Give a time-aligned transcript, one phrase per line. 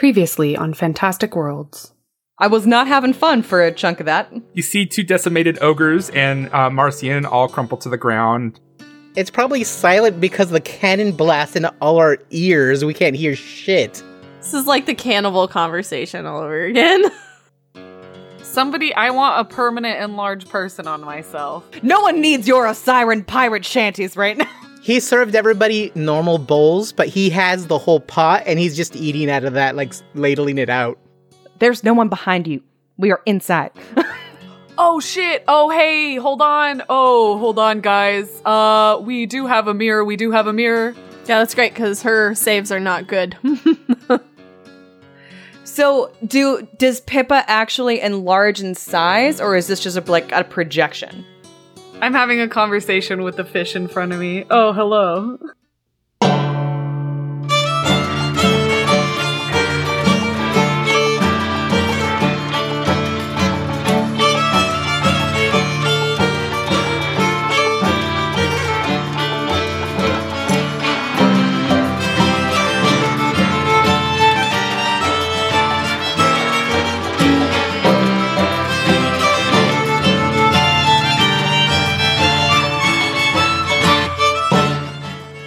[0.00, 1.92] Previously on Fantastic Worlds.
[2.38, 4.32] I was not having fun for a chunk of that.
[4.54, 8.58] You see two decimated ogres and uh, Marcian all crumple to the ground.
[9.14, 12.82] It's probably silent because the cannon blast in all our ears.
[12.82, 14.02] We can't hear shit.
[14.38, 17.04] This is like the cannibal conversation all over again.
[18.42, 21.66] Somebody, I want a permanent enlarged person on myself.
[21.82, 24.69] No one needs your siren pirate shanties right now.
[24.82, 29.30] He served everybody normal bowls, but he has the whole pot and he's just eating
[29.30, 30.98] out of that, like ladling it out.
[31.58, 32.62] There's no one behind you.
[32.96, 33.72] We are inside.
[34.82, 35.44] Oh shit!
[35.46, 36.82] Oh hey, hold on.
[36.88, 38.40] Oh, hold on, guys.
[38.46, 40.02] Uh, we do have a mirror.
[40.06, 40.94] We do have a mirror.
[41.26, 43.36] yeah, that's great because her saves are not good.
[45.64, 50.44] so, do does Pippa actually enlarge in size, or is this just a, like a
[50.44, 51.26] projection?
[52.00, 54.44] I'm having a conversation with the fish in front of me.
[54.50, 55.38] Oh, hello.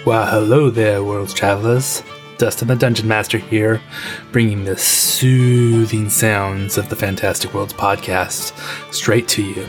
[0.04, 2.02] Well, hello there, world's travelers.
[2.36, 3.80] Dustin the Dungeon Master here,
[4.32, 8.52] bringing the soothing sounds of the Fantastic Worlds podcast
[8.92, 9.66] straight to you.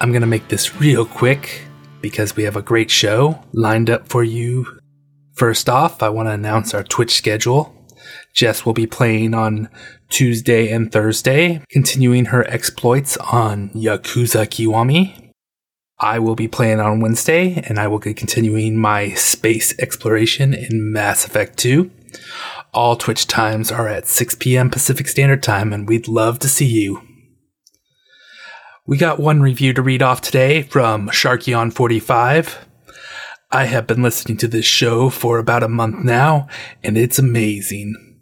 [0.00, 1.68] I'm going to make this real quick
[2.00, 4.80] because we have a great show lined up for you.
[5.34, 7.72] First off, I want to announce our Twitch schedule.
[8.34, 9.68] Jess will be playing on
[10.08, 15.23] Tuesday and Thursday, continuing her exploits on Yakuza Kiwami,
[16.04, 20.92] I will be playing on Wednesday, and I will be continuing my space exploration in
[20.92, 21.90] Mass Effect 2.
[22.74, 24.68] All Twitch times are at 6 p.m.
[24.68, 27.00] Pacific Standard Time, and we'd love to see you.
[28.86, 32.54] We got one review to read off today from Sharkyon45.
[33.50, 36.48] I have been listening to this show for about a month now,
[36.82, 38.20] and it's amazing.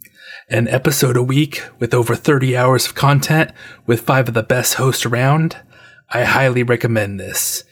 [0.48, 3.50] An episode a week with over 30 hours of content
[3.88, 5.56] with five of the best hosts around.
[6.10, 7.64] I highly recommend this.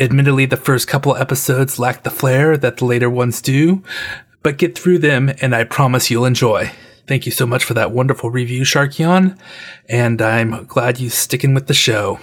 [0.00, 3.82] Admittedly, the first couple episodes lack the flair that the later ones do,
[4.44, 6.70] but get through them and I promise you'll enjoy.
[7.08, 9.36] Thank you so much for that wonderful review, Sharkyon,
[9.88, 12.20] and I'm glad you're sticking with the show.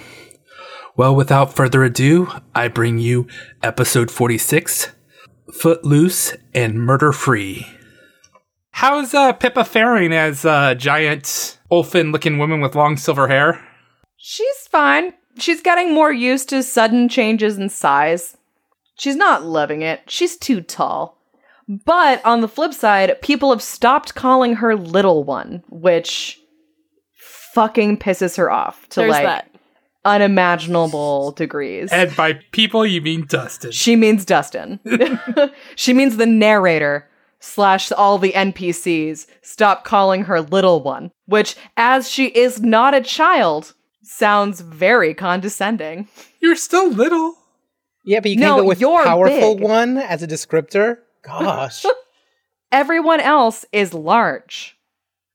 [0.96, 3.26] Well, without further ado, I bring you
[3.62, 4.92] episode 46,
[5.52, 7.66] Footloose and Murder Free.
[8.70, 13.62] How's uh, Pippa faring as a giant Ulfen looking woman with long silver hair?
[14.16, 15.12] She's fine.
[15.38, 18.36] She's getting more used to sudden changes in size.
[18.98, 20.00] She's not loving it.
[20.08, 21.18] She's too tall.
[21.68, 26.40] But on the flip side, people have stopped calling her little one, which
[27.52, 29.50] fucking pisses her off to There's like that.
[30.04, 31.90] unimaginable degrees.
[31.90, 33.72] And by people, you mean Dustin.
[33.72, 34.78] She means Dustin.
[35.76, 37.08] she means the narrator
[37.40, 43.00] slash all the NPCs stop calling her little one, which, as she is not a
[43.00, 43.74] child,
[44.06, 46.08] sounds very condescending.
[46.40, 47.34] You're still little.
[48.04, 49.64] Yeah, but you can't go with you're powerful big.
[49.64, 50.98] one as a descriptor.
[51.22, 51.84] Gosh.
[52.72, 54.76] Everyone else is large.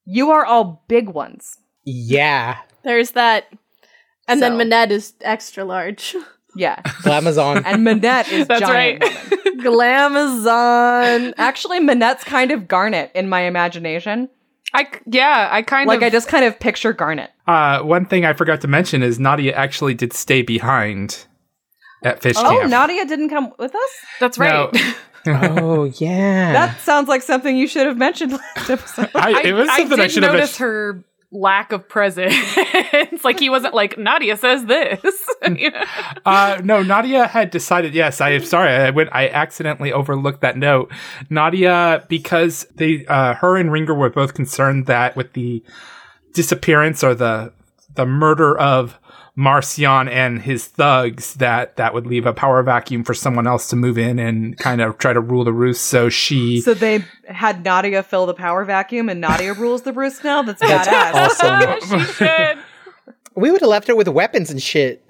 [0.05, 1.57] You are all big ones.
[1.83, 2.57] yeah.
[2.83, 3.45] There's that.
[4.27, 4.47] And So.
[4.49, 6.15] then Manette is extra large.
[6.53, 6.81] Yeah.
[6.83, 7.63] Glamazon.
[7.65, 9.13] And Manette is That's giant right.
[9.59, 11.33] Glamazon.
[11.37, 14.29] Actually, Manette's kind of Garnet in my imagination.
[14.73, 17.31] I c- yeah, I kind Like of like I just kind of picture Garnet.
[17.47, 21.25] Uh, one thing I forgot to mention is Nadia actually did stay behind
[22.03, 22.69] at Fish Oh, Camp.
[22.69, 23.89] Nadia didn't come with us?
[24.19, 24.73] That's right.
[24.73, 24.95] No.
[25.27, 26.53] oh, yeah.
[26.53, 29.09] That sounds like something you should have mentioned last episode.
[29.13, 32.33] I, it was something I, did should have notice her lack of presence.
[32.35, 35.29] It's like he wasn't like Nadia says this.
[35.43, 35.83] You know?
[36.25, 37.93] Uh, no, Nadia had decided.
[37.93, 38.71] Yes, I am sorry.
[38.71, 39.09] I went.
[39.11, 40.91] I accidentally overlooked that note.
[41.29, 45.63] Nadia, because they, uh, her and Ringer were both concerned that with the
[46.33, 47.53] disappearance or the
[47.95, 48.97] the murder of
[49.41, 53.75] Marcion and his thugs, that that would leave a power vacuum for someone else to
[53.75, 55.85] move in and kind of try to rule the roost.
[55.85, 56.61] So she.
[56.61, 60.43] So they had Nadia fill the power vacuum, and Nadia rules the roost now.
[60.43, 61.41] That's That's badass.
[61.41, 61.99] awesome.
[62.05, 62.57] she should.
[63.35, 65.03] we would have left her with weapons and shit.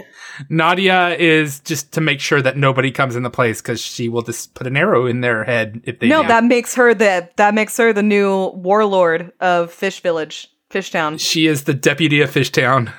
[0.50, 4.22] Nadia is just to make sure that nobody comes in the place because she will
[4.22, 6.08] just put an arrow in their head if they.
[6.08, 6.30] No, do.
[6.30, 11.20] that makes her the that makes her the new warlord of Fish Village, Fishtown.
[11.20, 12.94] She is the deputy of Fishtown.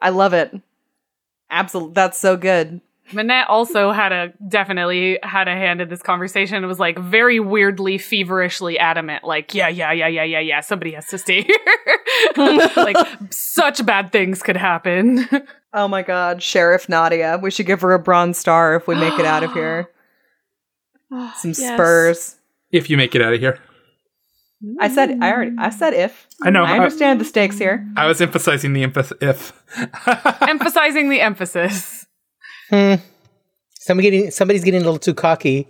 [0.00, 0.54] I love it.
[1.50, 2.80] Absolutely, that's so good.
[3.12, 6.62] Manette also had a definitely had a hand in this conversation.
[6.62, 9.24] It was like very weirdly, feverishly adamant.
[9.24, 10.60] Like, yeah, yeah, yeah, yeah, yeah, yeah.
[10.60, 11.58] Somebody has to stay here.
[12.76, 12.96] like,
[13.30, 15.28] such bad things could happen.
[15.70, 17.38] Oh my god, Sheriff Nadia.
[17.42, 19.90] We should give her a bronze star if we make it out of here.
[21.36, 21.58] Some Yes.
[21.58, 22.36] spurs.
[22.72, 23.58] If you make it out of here.
[24.80, 26.26] I said I already I said if.
[26.42, 26.64] I know.
[26.64, 27.86] I I, understand the stakes here.
[27.96, 29.52] I was emphasizing the emphasis if.
[30.48, 32.06] Emphasizing the emphasis.
[32.70, 32.94] Hmm.
[33.74, 35.68] Somebody getting somebody's getting a little too cocky.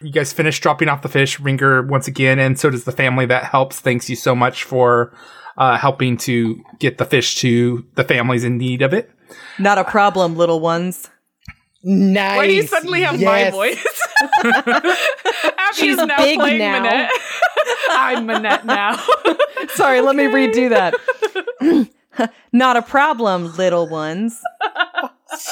[0.00, 3.26] you guys finish dropping off the fish, Ringer once again, and so does the family
[3.26, 3.80] that helps.
[3.80, 5.14] Thanks you so much for
[5.58, 9.10] uh, helping to get the fish to the families in need of it.
[9.58, 11.10] Not a problem, little ones.
[11.82, 12.36] Nice.
[12.36, 13.84] Why do you suddenly have my voice?
[14.44, 16.82] Abby She's now big playing now.
[16.82, 17.10] Manette.
[17.90, 19.02] I'm Minette now.
[19.74, 22.28] Sorry, let me redo that.
[22.52, 24.40] Not a problem, little ones.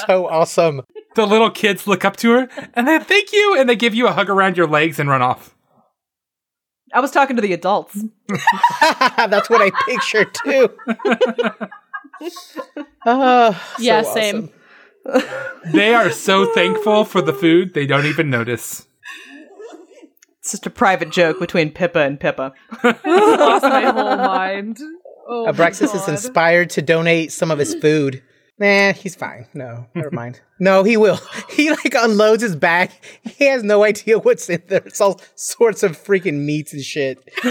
[0.07, 0.81] So awesome.
[1.15, 4.07] The little kids look up to her and they thank you, and they give you
[4.07, 5.55] a hug around your legs and run off.
[6.93, 7.95] I was talking to the adults.
[9.17, 10.69] That's what I pictured too.
[13.05, 14.13] oh, so Yeah, awesome.
[14.13, 14.49] same.
[15.73, 18.87] They are so thankful for the food they don't even notice.
[20.39, 22.53] It's just a private joke between Pippa and Pippa.
[22.83, 24.77] Lost my whole mind.
[25.25, 28.21] Oh, Abraxas is inspired to donate some of his food.
[28.59, 29.47] Nah, he's fine.
[29.53, 30.41] No, never mind.
[30.59, 31.19] No, he will.
[31.49, 32.89] He like unloads his bag.
[33.21, 34.81] He has no idea what's in there.
[34.85, 37.19] It's all sorts of freaking meats and shit.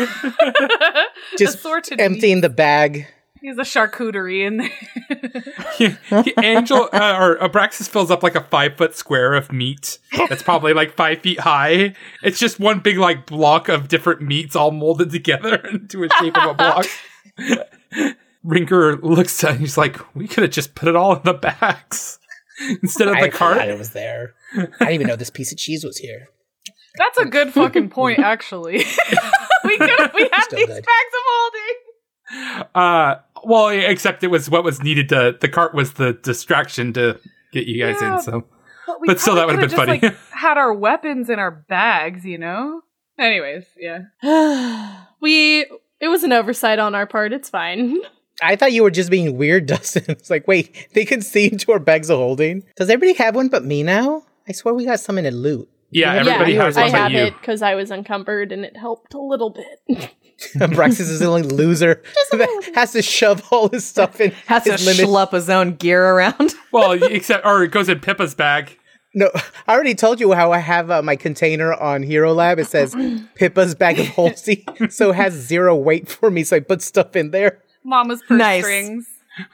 [1.38, 3.06] Just Assorted emptying the bag.
[3.43, 4.71] He has a charcuterie in there.
[5.77, 9.99] He- he- Angel uh, or Abraxas fills up like a five foot square of meat
[10.29, 11.94] that's probably like five feet high.
[12.23, 16.37] It's just one big like block of different meats all molded together into a shape
[16.39, 16.87] of a block.
[18.44, 21.35] Ringer looks at and he's like, "We could have just put it all in the
[21.35, 22.19] bags
[22.83, 24.35] instead of I the cart." forgot it was there.
[24.55, 26.29] I didn't even know this piece of cheese was here.
[26.97, 28.85] That's a good fucking point, actually.
[29.65, 30.85] we could have, we had Still these good.
[30.85, 32.67] bags of holding.
[32.75, 35.37] Uh, well, except it was what was needed to.
[35.41, 37.19] The cart was the distraction to
[37.53, 38.17] get you guys Yeah.
[38.17, 38.23] in.
[38.23, 38.44] So
[39.00, 40.00] we But still, that would've been could've funny.
[40.03, 42.83] like, had our weapons in our bags, you know.
[43.19, 44.00] Anyways, yeah.
[45.21, 45.67] we
[46.00, 47.33] it was an oversight on our part.
[47.33, 47.99] It's fine.
[48.43, 50.05] I thought you were just being weird, Dustin.
[50.09, 52.65] It's like, wait, they can see into our bags of holding.
[52.77, 54.25] Does everybody have one but me now?
[54.49, 55.69] I swear we got some in a loot.
[55.91, 57.19] yeah, Yeah, everybody yeah, has I one but have you.
[57.19, 60.11] it because I was encumbered and it helped a little bit.
[60.55, 62.02] Braxis is the only loser
[62.32, 64.31] that has to shove all his stuff in.
[64.46, 65.06] Has to his limit.
[65.06, 66.55] schlup his own gear around.
[66.73, 68.79] Well, except or it goes in Pippa's bag.
[69.14, 69.31] No,
[69.69, 72.58] I already told you how I have uh, my container on Hero Lab.
[72.58, 72.94] It says
[73.34, 76.44] Pippa's bag of holsey, so it has zero weight for me.
[76.44, 78.62] So I put stuff in there, Mama's purse Nice.
[78.64, 79.06] strings.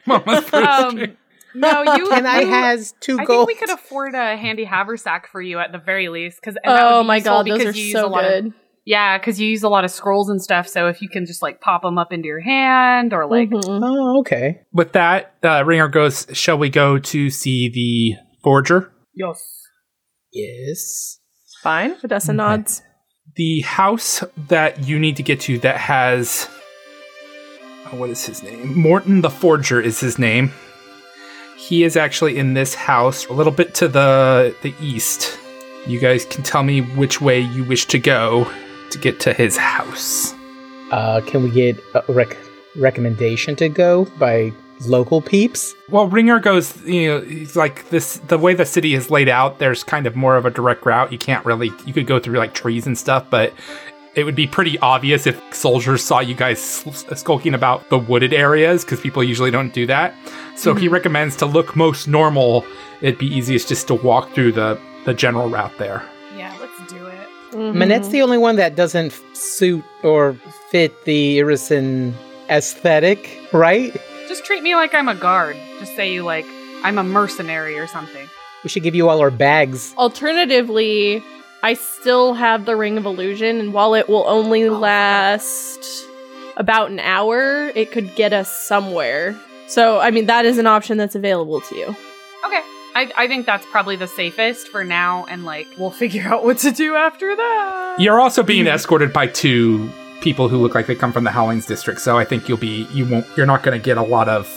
[0.07, 1.17] Mama's first Um,
[1.55, 2.13] no, you.
[2.13, 3.49] and I you- has two I gold.
[3.49, 7.03] think we could afford a handy haversack for you at the very least, because oh
[7.03, 8.53] my god, those are use so a lot good.
[8.89, 10.67] Of, yeah, because you use a lot of scrolls and stuff.
[10.69, 13.81] So if you can just like pop them up into your hand or like Mhm.
[13.83, 14.61] oh, okay.
[14.73, 16.27] With that, uh, Ringer goes.
[16.33, 18.91] Shall we go to see the forger?
[19.15, 19.43] yes,
[20.33, 21.19] Yes.
[21.63, 21.97] Fine.
[22.05, 22.83] Odessa nods.
[23.37, 26.49] The house that you need to get to that has.
[27.93, 28.77] oh, what is his name?
[28.79, 30.53] Morton the Forger is his name.
[31.57, 35.39] He is actually in this house, a little bit to the the east.
[35.87, 38.47] You guys can tell me which way you wish to go
[38.91, 40.35] to get to his house.
[40.91, 42.37] Uh, can we get a rec-
[42.77, 44.53] recommendation to go by
[44.87, 45.75] local peeps?
[45.89, 48.19] Well, Ringer goes, you know, he's like this.
[48.29, 51.13] The way the city is laid out, there's kind of more of a direct route.
[51.13, 53.53] You can't really, you could go through like trees and stuff, but
[54.15, 56.61] it would be pretty obvious if soldiers saw you guys
[57.15, 60.15] skulking about the wooded areas because people usually don't do that.
[60.57, 62.65] So he recommends to look most normal.
[63.01, 66.03] It'd be easiest just to walk through the the general route there.
[67.75, 67.93] Yeah, let's do it.
[67.93, 68.01] Mhm.
[68.05, 70.37] Manette's the only one that doesn't suit or
[70.71, 72.13] fit the Irrisen
[72.51, 73.95] aesthetic, right?
[74.29, 75.57] Just treat me like I'm a guard.
[75.81, 76.47] Just say you like
[76.85, 78.29] I'm a mercenary or something.
[78.65, 79.95] We should give you all our bags.
[79.97, 81.23] Alternatively,
[81.63, 85.85] I still have the Ring of Illusion, and while it will only last
[86.57, 89.37] about an hour, it could get us somewhere.
[89.69, 91.87] So, I mean, that is an option that's available to you.
[92.45, 92.61] Okay.
[92.99, 96.59] I, I think that's probably the safest for now, and like we'll figure out what
[96.59, 97.97] to do after that.
[97.99, 99.89] You're also being escorted by two
[100.21, 102.87] people who look like they come from the Howlings district, so I think you'll be
[102.93, 104.49] you won't you're not going to get a lot of.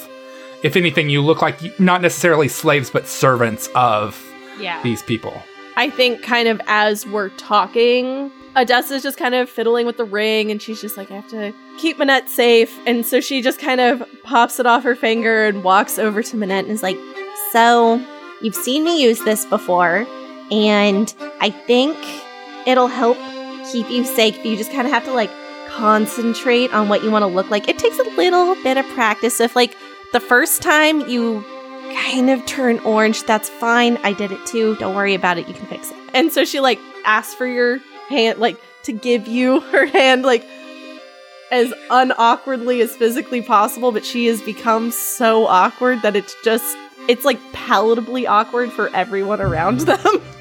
[0.64, 4.24] If anything, you look like you- not necessarily slaves, but servants of
[4.60, 4.82] Yeah.
[4.84, 5.42] these people.
[5.78, 10.52] I think, kind of as we're talking, Odessa's just kind of fiddling with the ring,
[10.52, 12.78] and she's just like, I have to keep Manette safe.
[12.86, 16.36] And so she just kind of pops it off her finger and walks over to
[16.38, 16.98] Manette and is like,
[17.54, 18.00] So,
[18.42, 20.06] you've seen me use this before,
[20.52, 21.98] and I think
[22.68, 23.18] it'll help
[23.72, 24.44] keep you safe.
[24.44, 25.32] You just kind of have to like
[25.68, 27.68] concentrate on what you want to look like.
[27.68, 29.40] It takes a little bit of practice.
[29.40, 29.76] If like
[30.12, 31.44] the first time you
[31.96, 33.98] kind of turn orange, that's fine.
[34.04, 34.76] I did it too.
[34.78, 35.48] Don't worry about it.
[35.48, 35.98] You can fix it.
[36.14, 37.80] And so she like asks for your
[38.10, 40.46] hand, like to give you her hand, like
[41.52, 43.92] as unawkwardly as physically possible.
[43.92, 49.42] But she has become so awkward that it's just it's like palatably awkward for everyone
[49.42, 50.04] around mm.
[50.04, 50.22] them.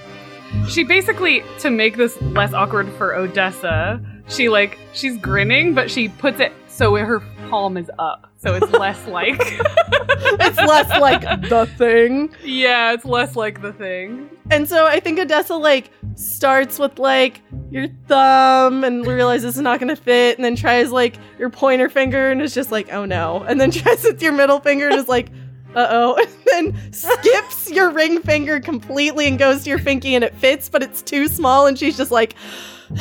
[0.69, 6.09] She basically, to make this less awkward for Odessa, she like she's grinning, but she
[6.09, 9.37] puts it so her palm is up, so it's less like.
[9.41, 12.35] it's less like the thing.
[12.43, 14.31] yeah, it's less like the thing.
[14.51, 19.79] And so I think Odessa like starts with like your thumb and realizes it's not
[19.79, 23.45] gonna fit, and then tries like your pointer finger and is just like, oh no,
[23.47, 25.31] and then tries with your middle finger and is like,
[25.75, 26.17] uh oh,
[26.55, 30.69] and then skips your ring finger completely and goes to your pinky and it fits,
[30.69, 32.35] but it's too small, and she's just like,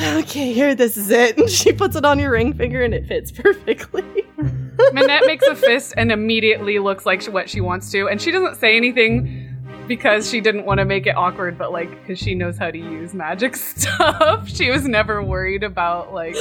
[0.00, 3.06] okay, here, this is it, and she puts it on your ring finger and it
[3.06, 4.04] fits perfectly.
[4.92, 8.56] Manette makes a fist and immediately looks like what she wants to, and she doesn't
[8.56, 9.49] say anything
[9.90, 12.78] because she didn't want to make it awkward, but like because she knows how to
[12.78, 16.36] use magic stuff, she was never worried about like,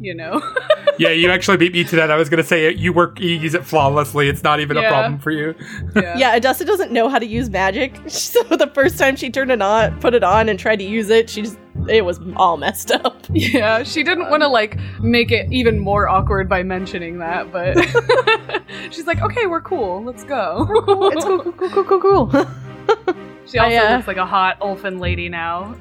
[0.00, 0.42] you know.
[0.98, 2.10] yeah, you actually beat me to that.
[2.10, 4.28] I was gonna say you work, you use it flawlessly.
[4.28, 5.54] It's not even a problem for you.
[5.94, 6.18] yeah.
[6.18, 9.62] Yeah, Odessa doesn't know how to use magic, so the first time she turned it
[9.62, 11.58] on, put it on, and tried to use it, she just
[11.88, 13.16] it was all messed up.
[13.34, 17.78] Yeah, she didn't want to like make it even more awkward by mentioning that, but
[18.90, 20.04] she's like, "Okay, we're cool.
[20.04, 20.66] Let's go."
[21.12, 22.46] It's cool, cool, cool, cool, cool, cool.
[23.46, 25.76] She also I, uh, looks like a hot Ulfen lady now.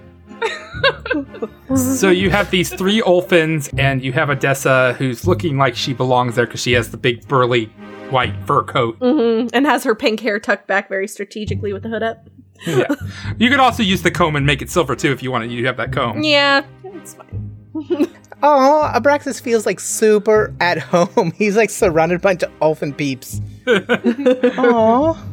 [1.75, 6.35] so you have these three Ulfens, and you have Odessa, who's looking like she belongs
[6.35, 7.65] there because she has the big burly
[8.11, 8.97] white fur coat.
[8.99, 12.27] hmm And has her pink hair tucked back very strategically with the hood up.
[12.65, 12.87] Yeah.
[13.37, 15.51] You could also use the comb and make it silver too if you wanted.
[15.51, 16.23] You have that comb.
[16.23, 17.51] Yeah, it's fine.
[18.43, 21.31] Oh, Abraxas feels like super at home.
[21.35, 23.41] He's like surrounded by a bunch of elfin peeps.
[23.67, 25.23] Oh,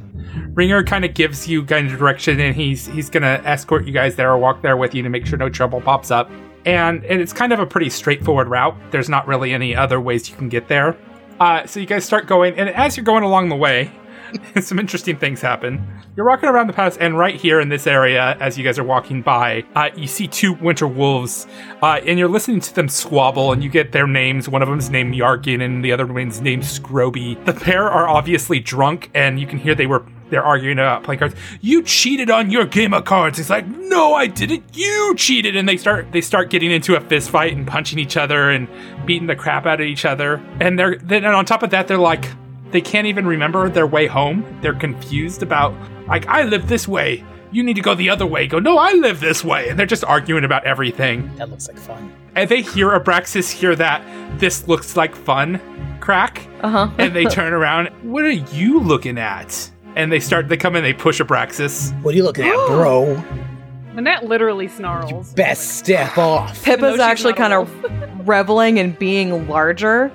[0.53, 4.17] Ringer kind of gives you kind of direction, and he's he's gonna escort you guys
[4.17, 6.31] there or walk there with you to make sure no trouble pops up.
[6.67, 8.77] And and it's kind of a pretty straightforward route.
[8.91, 10.97] There's not really any other ways you can get there.
[11.41, 13.91] Uh, so you guys start going, and as you're going along the way,
[14.61, 15.87] some interesting things happen.
[16.17, 18.85] You're walking around the pass, and right here in this area, as you guys are
[18.85, 21.47] walking by, uh, you see two winter wolves,
[21.83, 24.49] uh, and you're listening to them squabble, and you get their names.
[24.49, 27.43] One of them's named Yarkin, and the other one's named Scroby.
[27.45, 31.21] The pair are obviously drunk, and you can hear they were they're arguing about playing
[31.21, 31.35] cards.
[31.61, 33.39] You cheated on your game of cards.
[33.39, 34.65] It's like, no, I didn't.
[34.77, 38.17] You cheated, and they start they start getting into a fist fight and punching each
[38.17, 38.69] other and
[39.07, 40.43] beating the crap out of each other.
[40.61, 42.27] And they're then and on top of that, they're like
[42.71, 44.45] they can't even remember their way home.
[44.61, 45.75] They're confused about
[46.07, 47.25] like I live this way.
[47.51, 48.47] You need to go the other way.
[48.47, 49.71] Go, no, I live this way.
[49.71, 51.35] And they're just arguing about everything.
[51.37, 52.13] that looks like fun.
[52.35, 54.03] And they hear Abraxas hear that
[54.39, 55.61] this looks like fun
[56.01, 56.47] crack.
[56.61, 56.91] Uh huh.
[56.99, 57.89] And they turn around.
[58.03, 59.71] What are you looking at?
[59.97, 61.99] And they start, they come in, they push Abraxas.
[62.03, 63.23] What are you looking at, bro?
[63.95, 65.33] Manette literally snarls.
[65.33, 66.63] Best step off.
[66.63, 70.13] Pippa's actually kind of reveling in being larger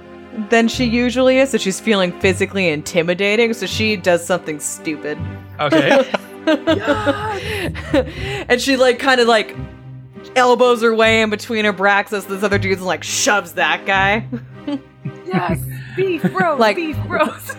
[0.50, 5.18] than she usually is, so she's feeling physically intimidating, so she does something stupid.
[5.60, 6.12] Okay.
[8.50, 9.56] and she like kind of like
[10.36, 14.26] elbows her way in between her Braxis, this other dude's and like shoves that guy.
[15.26, 15.60] Yes,
[15.96, 17.56] beef bros, Like- beef bros.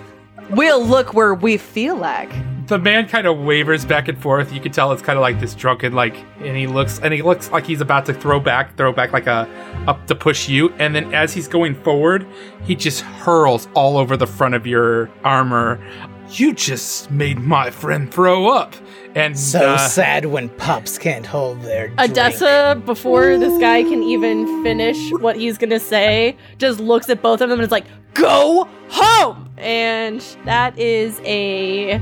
[0.51, 2.31] We'll look where we feel like.
[2.67, 4.53] The man kind of wavers back and forth.
[4.53, 7.23] You can tell it's kind of like this drunken, like, and he looks, and he
[7.23, 9.49] looks like he's about to throw back, throw back like a,
[9.87, 10.71] up to push you.
[10.79, 12.27] And then as he's going forward,
[12.63, 15.85] he just hurls all over the front of your armor.
[16.31, 18.75] You just made my friend throw up.
[19.15, 22.01] And So uh, sad when pups can't hold their drink.
[22.01, 27.41] Odessa, before this guy can even finish what he's gonna say, just looks at both
[27.41, 32.01] of them and is like, "Go home!" And that is a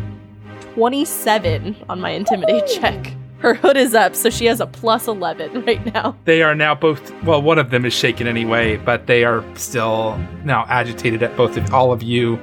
[0.75, 3.15] twenty-seven on my intimidate check.
[3.39, 6.17] Her hood is up, so she has a plus eleven right now.
[6.25, 7.13] they are now both.
[7.25, 11.57] Well, one of them is shaken anyway, but they are still now agitated at both
[11.57, 12.39] of all of you.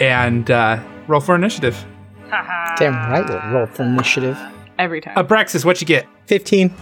[0.00, 1.84] And uh, roll for initiative.
[2.76, 4.38] Damn right, we'll roll for initiative.
[4.78, 5.14] Every time.
[5.16, 6.06] Abraxas, what you get?
[6.26, 6.72] 15.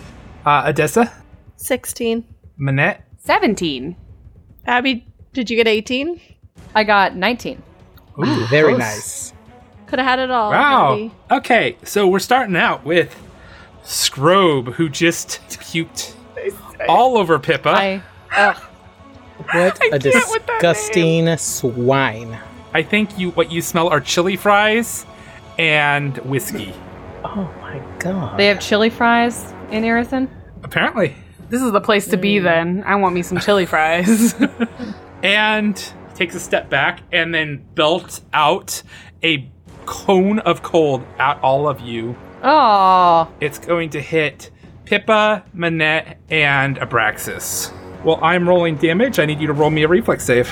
[0.46, 1.12] Uh, Odessa,
[1.56, 2.24] Sixteen.
[2.56, 3.96] Manette, 17.
[4.66, 6.20] Abby, did you get eighteen?
[6.74, 7.62] I got 19.
[8.20, 8.78] Ooh, Very close.
[8.78, 9.32] nice.
[9.88, 10.50] Could have had it all.
[10.50, 10.92] Wow.
[10.92, 11.12] Abby.
[11.30, 13.16] Okay, so we're starting out with
[13.84, 16.14] Scrobe, who just puked
[16.88, 17.70] all over Pippa.
[17.70, 18.56] I, I ugh.
[19.38, 22.38] What a with that disgusting swine.
[22.74, 25.06] I think you what you smell are chili fries
[25.58, 26.74] and whiskey.
[27.24, 28.38] Oh my god.
[28.38, 30.28] They have chili fries in Irrisen.
[30.62, 31.16] Apparently.
[31.48, 32.42] This is the place to be mm.
[32.42, 32.82] then.
[32.84, 34.34] I want me some chili fries.
[35.22, 38.82] And takes a step back and then belts out
[39.22, 39.50] a
[39.88, 42.14] cone of cold at all of you.
[42.42, 44.50] Oh, It's going to hit
[44.84, 47.72] Pippa, Manette, and Abraxas.
[48.04, 49.18] Well, I'm rolling damage.
[49.18, 50.48] I need you to roll me a reflex save.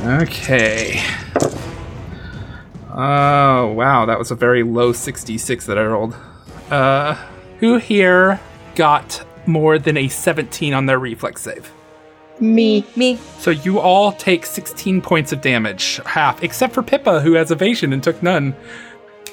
[0.00, 1.00] Okay.
[2.90, 4.04] Oh, wow.
[4.06, 6.14] That was a very low 66 that I rolled.
[6.70, 7.14] Uh,
[7.60, 8.40] who here
[8.74, 11.72] got more than a 17 on their reflex save?
[12.42, 12.84] Me.
[12.96, 13.16] me.
[13.38, 17.92] So you all take 16 points of damage, half, except for Pippa, who has evasion
[17.92, 18.54] and took none.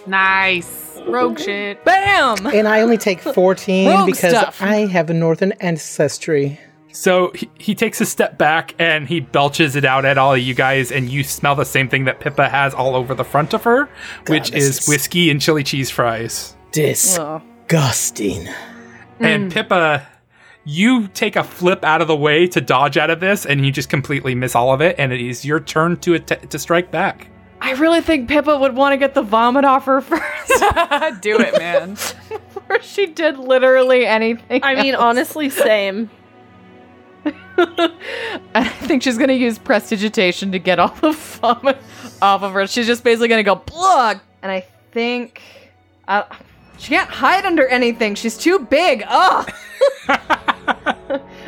[0.08, 0.78] nice.
[1.08, 1.84] Rogue shit.
[1.86, 2.46] Bam!
[2.48, 4.62] And I only take 14 Rogue because stuff.
[4.62, 6.60] I have a northern ancestry.
[6.92, 10.40] So he, he takes a step back and he belches it out at all of
[10.40, 13.54] you guys, and you smell the same thing that Pippa has all over the front
[13.54, 13.90] of her,
[14.28, 16.56] which is is- whiskey and chili cheese fries.
[16.72, 18.48] Disgusting.
[19.20, 20.06] And Pippa,
[20.70, 23.72] you take a flip out of the way to dodge out of this, and you
[23.72, 26.92] just completely miss all of it, and it is your turn to att- to strike
[26.92, 27.28] back.
[27.62, 30.22] I really think Pippa would want to get the vomit off her first.
[31.22, 31.94] Do it, man.
[32.54, 34.62] Before she did literally anything.
[34.64, 35.02] I mean, else.
[35.04, 36.10] honestly, same.
[38.56, 41.78] I think she's gonna use prestidigitation to get all the vomit
[42.22, 42.68] off of her.
[42.68, 44.20] She's just basically gonna go plug.
[44.42, 45.42] And I think
[46.08, 46.24] uh,
[46.80, 48.16] she can't hide under anything.
[48.16, 49.04] She's too big.
[49.08, 49.52] Ugh.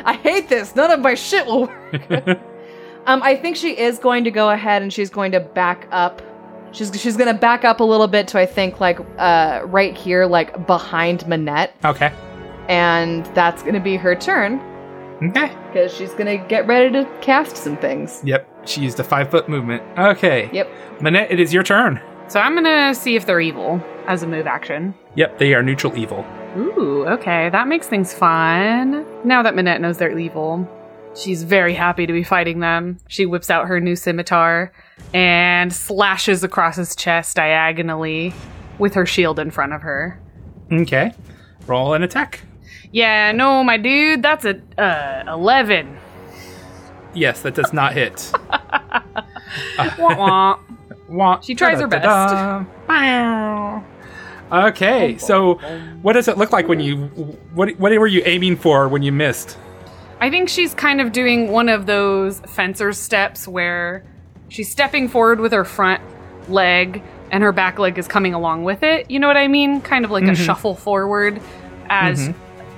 [0.04, 0.76] I hate this.
[0.76, 2.10] None of my shit will work.
[3.06, 6.22] um, I think she is going to go ahead and she's going to back up.
[6.72, 10.24] She's she's gonna back up a little bit to I think like uh right here,
[10.24, 12.10] like behind Manette, Okay.
[12.68, 14.58] and that's gonna be her turn
[15.22, 15.54] Okay.
[15.66, 18.22] because she's gonna get ready to cast some things.
[18.24, 18.48] Yep.
[18.66, 19.82] She used a five foot movement.
[19.98, 20.48] Okay.
[20.50, 20.70] Yep.
[21.02, 22.00] Manette, it is your turn.
[22.28, 24.94] So I'm gonna see if they're evil as a move action.
[25.16, 26.24] Yep, they are neutral evil.
[26.56, 29.06] Ooh, okay, that makes things fun.
[29.24, 30.68] Now that Minette knows they're evil,
[31.16, 32.98] she's very happy to be fighting them.
[33.08, 34.72] She whips out her new scimitar
[35.14, 38.32] and slashes across his chest diagonally
[38.78, 40.20] with her shield in front of her.
[40.70, 41.12] Okay.
[41.66, 42.40] Roll an attack.
[42.90, 45.98] Yeah, no, my dude, that's a uh, 11.
[47.14, 48.32] Yes, that does not hit.
[49.98, 50.58] Wah, wah.
[51.08, 51.40] Wah.
[51.40, 52.64] She tries her Da-da-da-da.
[52.86, 53.84] Bow.
[54.52, 55.54] Okay, so
[56.02, 57.06] what does it look like when you
[57.54, 59.56] what what were you aiming for when you missed?
[60.20, 64.04] I think she's kind of doing one of those fencer steps where
[64.48, 66.02] she's stepping forward with her front
[66.48, 69.10] leg and her back leg is coming along with it.
[69.10, 69.80] You know what I mean?
[69.80, 71.40] Kind of like a shuffle forward
[71.88, 72.30] as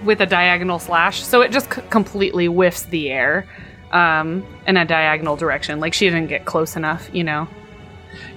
[0.04, 1.24] with a diagonal slash.
[1.24, 3.46] So it just c- completely whiffs the air
[3.90, 5.80] um, in a diagonal direction.
[5.80, 7.48] Like she didn't get close enough, you know?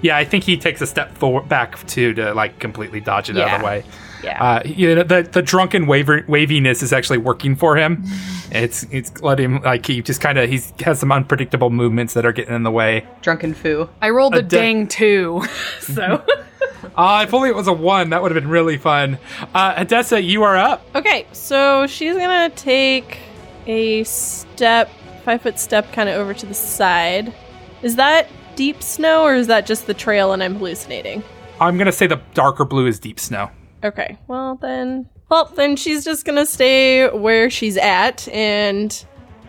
[0.01, 3.37] Yeah, I think he takes a step forward back too to like completely dodge it
[3.37, 3.83] out of the way.
[4.23, 4.43] Yeah.
[4.43, 8.03] Uh, you know, the the drunken waver- waviness is actually working for him.
[8.49, 12.25] It's it's let him like he just kind of he has some unpredictable movements that
[12.25, 13.05] are getting in the way.
[13.21, 13.89] Drunken foo.
[14.01, 15.43] I rolled a a da- dang two.
[15.81, 16.23] so
[16.95, 19.17] Ah, if only it was a one, that would have been really fun.
[19.53, 20.85] Uh, Odessa, you are up.
[20.95, 23.19] Okay, so she's gonna take
[23.67, 24.89] a step,
[25.25, 27.33] five foot step, kind of over to the side.
[27.81, 31.23] Is that deep snow or is that just the trail and I'm hallucinating?
[31.61, 33.49] I'm gonna say the darker blue is deep snow.
[33.83, 39.05] Okay, well then, well then she's just gonna stay where she's at and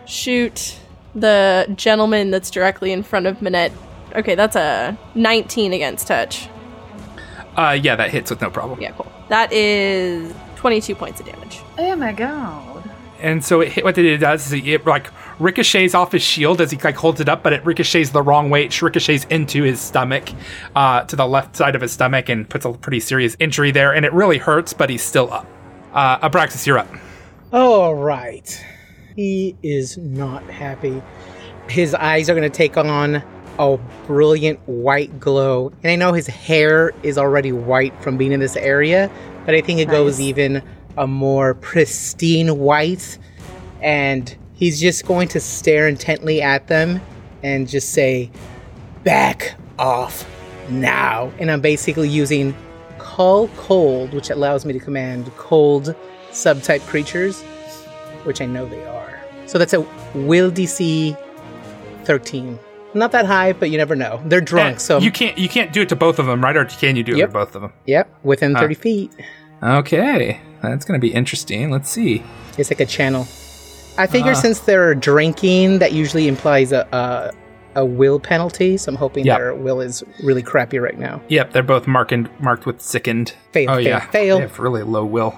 [0.07, 0.79] shoot
[1.15, 3.73] the gentleman that's directly in front of Minette.
[4.15, 6.49] Okay, that's a 19 against touch.
[7.57, 8.81] Uh, yeah, that hits with no problem.
[8.81, 9.11] Yeah, cool.
[9.31, 11.61] That is 22 points of damage.
[11.77, 12.68] Oh my god.
[13.21, 16.71] And so it hit, what it does is it like ricochets off his shield as
[16.71, 18.65] he like holds it up, but it ricochets the wrong way.
[18.65, 20.31] It ricochets into his stomach,
[20.77, 23.93] uh, to the left side of his stomach, and puts a pretty serious injury there.
[23.95, 25.47] And it really hurts, but he's still up.
[25.93, 26.89] Uh, Abraxas, you're up.
[27.53, 28.65] All right.
[29.17, 31.03] He is not happy.
[31.69, 33.23] His eyes are going to take on
[33.59, 35.73] a brilliant white glow.
[35.83, 39.11] And I know his hair is already white from being in this area,
[39.45, 40.63] but I think it goes even
[40.99, 43.19] a more pristine white.
[43.81, 47.01] And he's just going to stare intently at them
[47.43, 48.31] and just say,
[49.05, 50.29] Back off
[50.69, 51.33] now.
[51.39, 52.55] And I'm basically using
[52.99, 55.95] Call Cold, which allows me to command cold
[56.33, 57.41] subtype creatures,
[58.25, 59.21] which I know they are.
[59.47, 59.81] So that's a
[60.15, 61.17] will DC
[62.05, 62.59] 13.
[62.95, 64.21] Not that high, but you never know.
[64.27, 66.57] They're drunk, Eh, so you can't you can't do it to both of them, right?
[66.57, 67.29] Or can you do it Yep.
[67.29, 67.73] to both of them?
[67.87, 68.61] yep, within Ah.
[68.61, 69.13] 30 feet.
[69.63, 71.71] Okay, that's gonna be interesting.
[71.71, 72.23] Let's see.
[72.57, 73.23] It's like a channel.
[73.97, 74.35] I figure Uh.
[74.35, 77.33] since they're drinking, that usually implies a, a
[77.75, 79.39] a will penalty, so I'm hoping Yep.
[79.39, 81.21] their will is really crappy right now.
[81.29, 83.35] Yep, they're both marked marked with sickened.
[83.53, 84.37] Fail, oh fail, yeah, fail.
[84.37, 85.35] They have really low will.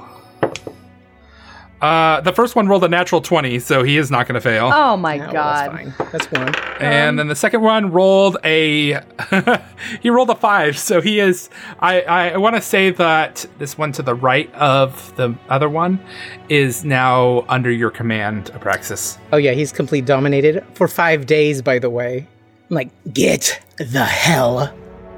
[1.81, 4.71] Uh, the first one rolled a natural twenty, so he is not going to fail.
[4.73, 5.73] Oh my Yeah, well, god.
[5.73, 6.09] that's fine.
[6.13, 6.55] That's one.
[6.81, 9.01] And then the second one rolled a
[10.03, 13.93] he rolled a five, so he is I, I want to say that this one
[13.93, 16.01] to the right of the other one
[16.49, 19.17] is now under your command, Apraxis.
[19.33, 21.63] Oh yeah, he's complete dominated for five days.
[21.63, 22.29] By the way,
[22.69, 24.75] I'm like, get the hell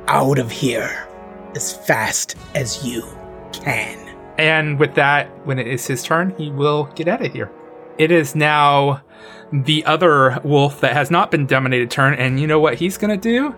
[0.06, 1.08] out of here
[1.56, 3.02] as fast as you
[3.52, 3.98] can.
[4.38, 7.50] And with that, when it is his turn, he will get out of here.
[7.98, 9.02] It is now
[9.52, 13.16] the other wolf that has not been dominated turn, and you know what he's gonna
[13.16, 13.54] do?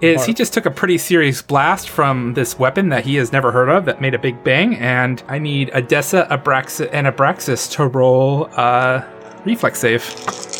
[0.00, 3.50] Is he just took a pretty serious blast from this weapon that he has never
[3.50, 7.86] heard of that made a big bang, and I need Odessa, Abraxas, and Abraxas to
[7.86, 9.06] roll a
[9.46, 10.55] reflex save.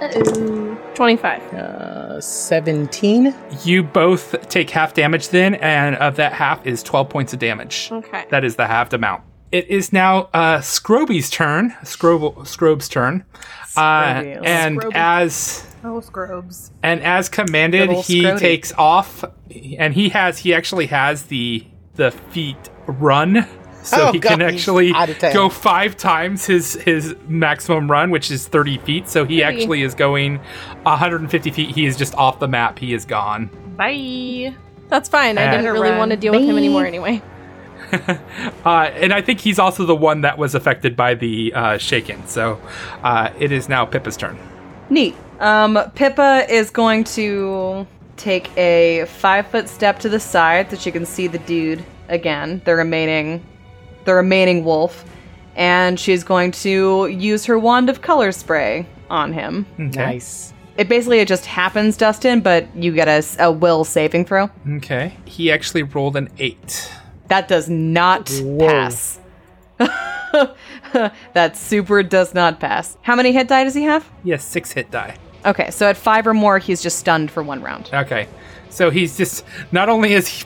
[0.00, 0.92] Uh-oh.
[0.94, 1.54] 25.
[1.54, 3.34] Uh, seventeen.
[3.64, 7.88] You both take half damage then, and of that half is 12 points of damage.
[7.92, 8.24] Okay.
[8.30, 9.22] That is the halved amount.
[9.50, 11.70] It is now uh, Scroby's turn.
[11.82, 13.24] Scrobe, Scrobe's turn.
[13.76, 13.80] Uh,
[14.44, 14.92] and Scroby.
[14.94, 16.72] as Oh, scrubs.
[16.82, 18.38] and as commanded, he Scrody.
[18.38, 19.24] takes off,
[19.78, 23.46] and he has he actually has the the feat run,
[23.96, 25.32] so Oh, he can God, he's actually out of town.
[25.32, 29.08] go five times his his maximum run, which is thirty feet.
[29.08, 30.38] So he actually is going
[30.84, 31.74] 150 feet.
[31.74, 32.78] He is just off the map.
[32.78, 33.50] He is gone.
[33.76, 34.54] Bye.
[34.88, 35.36] That's fine.
[35.38, 35.98] I Uh, didn't really Run.
[35.98, 37.22] want to deal with him anymore anyway.
[38.64, 42.26] Uh, and I think he's also the one that was affected by the uh, shaken.
[42.26, 42.60] So
[43.02, 44.36] uh, it is now Pippa's turn.
[44.90, 45.14] Neat.
[45.40, 50.90] Um, Pippa is going to take a five foot step to the side so she
[50.90, 53.42] can see the dude again, the remaining,
[54.08, 55.04] the remaining wolf,
[55.54, 59.66] and she's going to use her wand of color spray on him.
[59.76, 60.54] Nice.
[60.78, 63.06] It basically it just happens, Dustin, but you get
[63.38, 64.48] a will saving throw.
[64.76, 65.14] Okay.
[65.26, 66.90] He actually rolled an eight.
[67.26, 68.66] That does not Whoa.
[68.66, 69.20] pass.
[69.78, 72.96] that super does not pass.
[73.02, 74.08] How many hit die does he have?
[74.24, 75.16] Yes, six hit die.
[75.44, 77.90] Okay, so at five or more, he's just stunned for one round.
[77.92, 78.26] Okay.
[78.70, 80.44] So he's just not only is he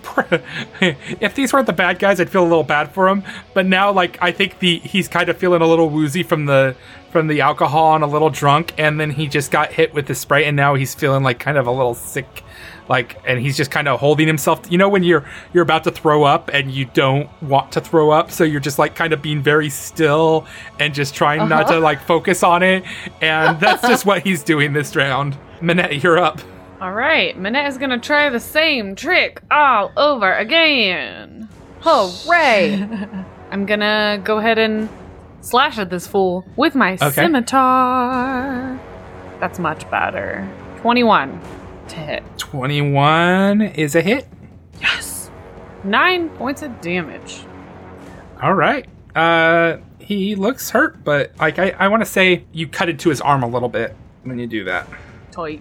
[1.21, 3.23] if these weren't the bad guys I'd feel a little bad for him.
[3.55, 6.77] But now like I think the he's kind of feeling a little woozy from the
[7.11, 8.73] from the alcohol and a little drunk.
[8.79, 11.59] And then he just got hit with the spray and now he's feeling like kind
[11.59, 12.43] of a little sick
[12.89, 14.61] like and he's just kind of holding himself.
[14.71, 18.11] You know when you're you're about to throw up and you don't want to throw
[18.11, 18.31] up?
[18.31, 20.47] So you're just like kind of being very still
[20.79, 21.81] and just trying not to uh-huh.
[21.81, 22.85] like focus on it.
[23.21, 25.37] And that's just what he's doing this round.
[25.61, 26.41] Minette you're up
[26.83, 31.49] All right, Minette is gonna try the same trick all over again.
[31.79, 32.75] Hooray!
[33.53, 34.89] I'm gonna go ahead and
[35.43, 37.11] slash at this fool with my Okay.
[37.11, 38.81] scimitar.
[39.39, 40.49] That's much better.
[40.79, 41.41] 21
[41.87, 42.25] to hit.
[42.39, 44.27] 21 is a hit.
[44.81, 45.31] Yes.
[45.85, 47.45] Nine points of damage.
[48.43, 48.89] All right.
[49.15, 53.21] Uh, he looks hurt, but like I, I want to say you cut into his
[53.21, 54.89] arm a little bit when you do that.
[55.31, 55.61] Toy.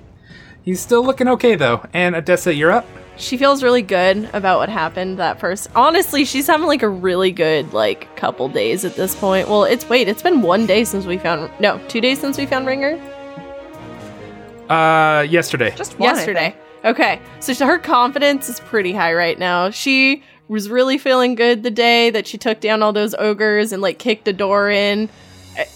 [0.64, 1.86] He's still looking okay though.
[1.94, 2.86] And Odessa, you're up.
[3.18, 5.70] She feels really good about what happened that first.
[5.76, 9.48] Honestly, she's having like a really good like couple days at this point.
[9.48, 12.46] Well, it's wait, it's been one day since we found no, two days since we
[12.46, 13.00] found Ringer.
[14.70, 15.74] Uh, yesterday.
[15.76, 16.56] Just one, yesterday.
[16.86, 19.70] Okay, so her confidence is pretty high right now.
[19.70, 23.82] She was really feeling good the day that she took down all those ogres and
[23.82, 25.10] like kicked a door in.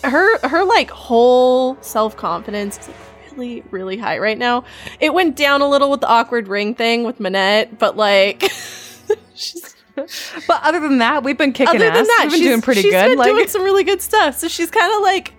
[0.04, 2.90] Her her like whole self confidence
[3.38, 4.64] really high right now.
[5.00, 8.44] It went down a little with the awkward ring thing with Manette, but like.
[9.36, 11.98] she's, But other than that, we've been kicking other ass.
[11.98, 13.10] than that, we've been doing pretty she's good.
[13.10, 14.38] Been like, doing some really good stuff.
[14.38, 15.34] So she's kind of like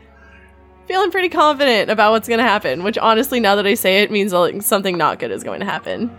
[0.87, 2.83] feeling pretty confident about what's going to happen.
[2.83, 5.67] Which honestly, now that I say it, means like, something not good is going to
[5.67, 6.11] happen.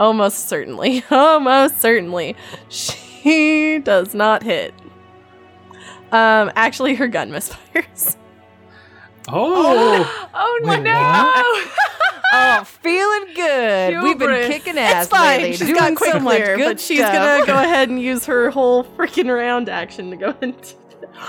[0.00, 1.04] Almost certainly.
[1.10, 2.36] Almost certainly.
[2.68, 4.74] She does not hit.
[6.10, 8.16] Um, actually, her gun misfires.
[9.28, 10.92] Oh, Oh Wait, no!
[12.32, 14.02] oh, feeling good.
[14.02, 15.40] We've been kicking ass it's fine.
[15.40, 15.56] lately.
[15.56, 17.12] She's doing got quick so much clear, good but she's stuff.
[17.12, 20.54] gonna go ahead and use her whole freaking round action to go and.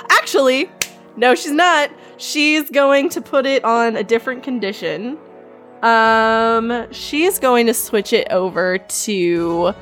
[0.10, 0.70] Actually,
[1.16, 1.92] no, she's not.
[2.18, 5.18] She's going to put it on a different condition.
[5.84, 9.74] Um, she's going to switch it over to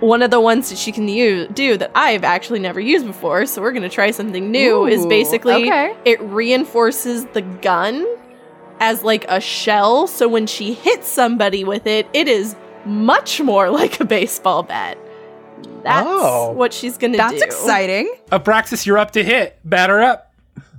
[0.00, 3.46] one of the ones that she can use, do that I've actually never used before.
[3.46, 4.86] So we're going to try something new.
[4.86, 5.94] is basically okay.
[6.04, 8.06] it reinforces the gun
[8.80, 10.06] as like a shell.
[10.06, 14.98] So when she hits somebody with it, it is much more like a baseball bat.
[15.82, 16.52] That's Oh.
[16.52, 17.18] what she's gonna do.
[17.18, 18.12] That's exciting.
[18.32, 19.58] Abraxas, you're up to hit.
[19.64, 20.32] Batter up.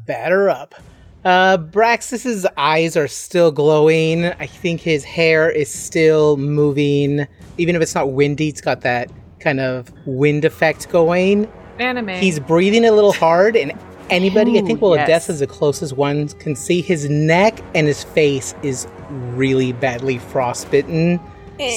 [0.06, 0.76] Batter up.
[1.24, 4.26] Uh, Braxis's eyes are still glowing.
[4.26, 7.28] I think his hair is still moving.
[7.62, 11.52] Even if it's not windy, it's got that kind of wind effect going.
[11.80, 12.10] Anime.
[12.10, 13.71] He's breathing a little hard, and
[14.10, 15.08] anybody, I think, well, yes.
[15.08, 21.19] Odessa's the closest one, can see his neck and his face is really badly frostbitten.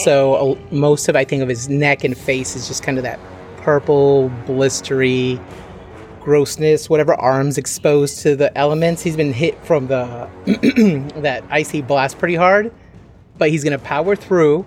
[0.03, 3.05] So uh, most of, I think, of his neck and face is just kind of
[3.05, 3.20] that
[3.59, 5.38] purple, blistery
[6.23, 6.88] grossness.
[6.88, 10.27] Whatever arms exposed to the elements, he's been hit from the
[11.20, 12.73] that icy blast pretty hard,
[13.37, 14.64] but he's gonna power through.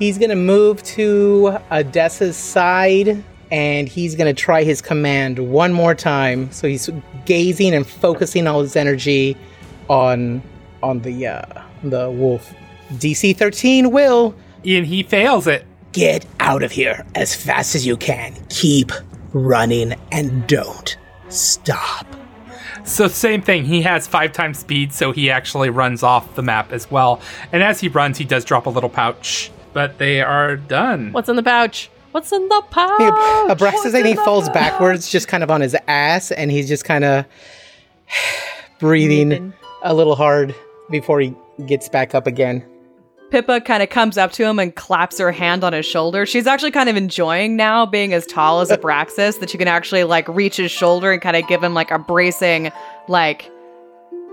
[0.00, 6.50] He's gonna move to Odessa's side and he's gonna try his command one more time.
[6.52, 6.88] So he's
[7.26, 9.36] gazing and focusing all his energy
[9.88, 10.42] on
[10.82, 12.52] on the uh, the wolf.
[12.94, 14.34] DC 13 will
[14.64, 15.66] And he fails it.
[15.92, 18.34] get out of here as fast as you can.
[18.48, 18.92] Keep
[19.34, 20.96] running and don't
[21.28, 22.06] stop.
[22.84, 23.66] So same thing.
[23.66, 27.20] He has five times speed, so he actually runs off the map as well.
[27.52, 29.50] And as he runs, he does drop a little pouch.
[29.72, 31.12] But they are done.
[31.12, 31.90] What's in the pouch?
[32.12, 32.98] What's in the pouch?
[33.00, 33.08] Hey,
[33.54, 34.54] Abraxas, What's I in think, the falls pouch?
[34.54, 37.24] backwards, just kind of on his ass, and he's just kind of
[38.78, 39.52] breathing
[39.82, 40.54] a little hard
[40.90, 41.34] before he
[41.66, 42.64] gets back up again.
[43.30, 46.26] Pippa kind of comes up to him and claps her hand on his shoulder.
[46.26, 50.02] She's actually kind of enjoying now being as tall as Abraxas that she can actually
[50.02, 52.72] like reach his shoulder and kind of give him like a bracing,
[53.06, 53.48] like,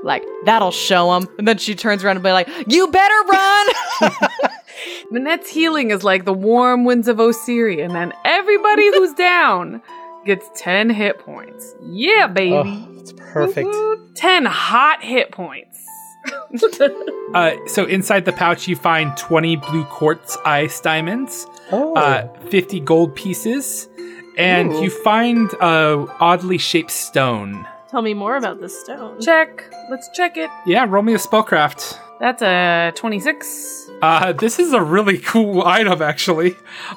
[0.04, 1.28] like that'll show him.
[1.38, 3.68] And then she turns around and be like, "You better run!"
[5.12, 9.82] Manette's healing is like the warm winds of Osirion, and everybody who's down
[10.26, 11.76] gets 10 hit points.
[11.82, 12.54] Yeah, baby.
[12.54, 13.68] Oh, it's perfect.
[13.68, 14.12] Woo-hoo.
[14.16, 15.84] 10 hot hit points.
[17.34, 22.80] Uh, so inside the pouch, you find 20 blue quartz ice diamonds, Oh, uh, 50
[22.80, 23.90] gold pieces,
[24.38, 24.82] and Ooh.
[24.84, 27.68] you find a oddly shaped stone.
[27.90, 29.20] Tell me more about this stone.
[29.22, 29.70] check.
[29.90, 30.50] Let's check it.
[30.66, 31.98] Yeah, roll me a spellcraft.
[32.20, 33.90] That's a 26.
[34.02, 36.56] Uh, this is a really cool item, actually.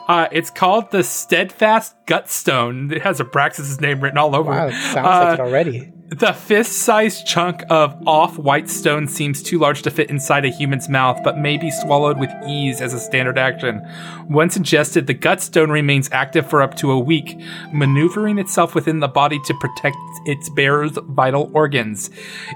[0.09, 2.91] Uh, it's called the Steadfast Gutstone.
[2.93, 4.71] It has Abraxas' name written all over wow, it.
[4.75, 5.93] it sounds like it Uh, already.
[6.11, 11.21] The fist-sized chunk of off-white stone seems too large to fit inside a human's mouth,
[11.23, 13.81] but may be swallowed with ease as a standard action.
[14.29, 17.39] Once ingested, the gut stone remains active for up to a week,
[17.73, 19.97] maneuvering itself within the body to protect
[20.27, 22.11] its bearer's vital organs.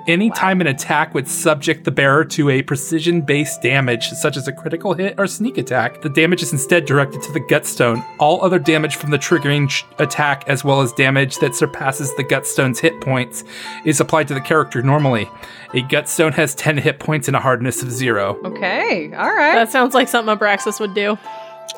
[0.08, 4.94] Anytime an attack would subject the bearer to a precision-based damage, such as a critical
[4.94, 8.04] hit or sneak attack, the damage is instead directed to the gut stone.
[8.18, 12.24] All other damage from the triggering sh- attack, as well as damage that surpasses the
[12.24, 13.43] gut stone's hit points,
[13.84, 15.28] is applied to the character normally.
[15.72, 18.38] A gutstone has 10 hit points and a hardness of 0.
[18.44, 19.54] okay, all right.
[19.54, 21.18] That sounds like something Abraxas would do.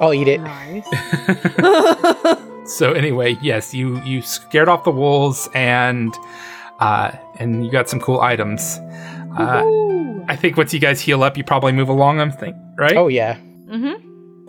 [0.01, 0.41] I'll eat it.
[0.41, 0.87] Nice.
[2.67, 6.13] So anyway, yes, you you scared off the wolves and
[6.81, 8.81] uh and you got some cool items.
[9.39, 9.63] Uh,
[10.29, 12.21] I think once you guys heal up, you probably move along.
[12.21, 12.97] I'm think right.
[12.97, 13.37] Oh, yeah.
[13.69, 14.49] mm-hmm.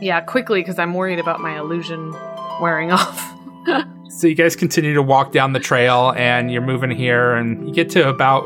[0.00, 2.12] Yeah, quickly, because I'm worried about my illusion
[2.60, 3.32] wearing off.
[4.12, 7.74] So you guys continue to walk down the trail and you're moving here and you
[7.74, 8.44] get to about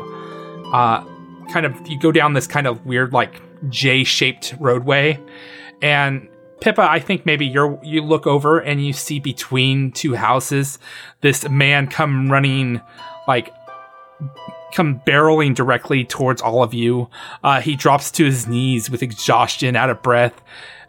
[0.73, 1.03] uh
[1.51, 5.19] kind of you go down this kind of weird like J-shaped roadway
[5.81, 6.27] and
[6.61, 10.79] Pippa, I think maybe you're you look over and you see between two houses
[11.21, 12.81] this man come running
[13.27, 13.53] like
[14.73, 17.09] come barreling directly towards all of you.
[17.43, 20.41] Uh, he drops to his knees with exhaustion, out of breath.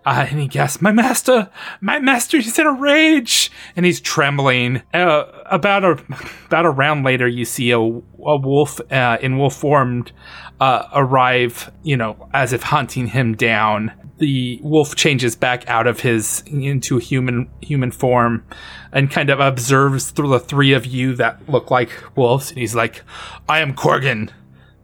[0.05, 4.83] Uh, and he gasps, "My master, my master, he's in a rage!" And he's trembling.
[4.95, 6.03] Uh, about a
[6.47, 10.13] about a round later, you see a, a wolf uh, in wolf formed
[10.61, 11.71] uh, arrive.
[11.83, 13.93] You know, as if hunting him down.
[14.19, 18.45] The wolf changes back out of his into human human form,
[18.93, 22.51] and kind of observes through the three of you that look like wolves.
[22.51, 23.03] And he's like,
[23.49, 24.31] "I am Corgan.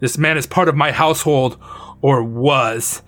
[0.01, 1.57] This man is part of my household,
[2.03, 3.03] or was."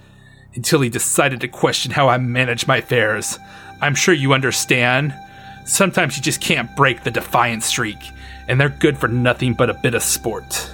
[0.57, 3.38] Until he decided to question how I manage my affairs.
[3.81, 5.14] I'm sure you understand.
[5.64, 7.99] Sometimes you just can't break the defiant streak,
[8.49, 10.71] and they're good for nothing but a bit of sport.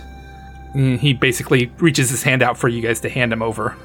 [0.75, 3.77] Mm, He basically reaches his hand out for you guys to hand him over.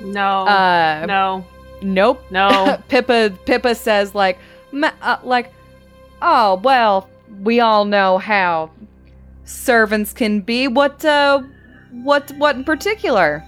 [0.00, 0.46] No.
[0.46, 1.44] Uh, no.
[1.80, 2.24] nope.
[2.30, 2.80] No.
[2.88, 4.38] Pippa Pippa says like
[5.00, 5.52] uh, like
[6.20, 7.08] oh well
[7.42, 8.70] we all know how
[9.44, 11.40] servants can be what uh
[11.90, 13.44] what what in particular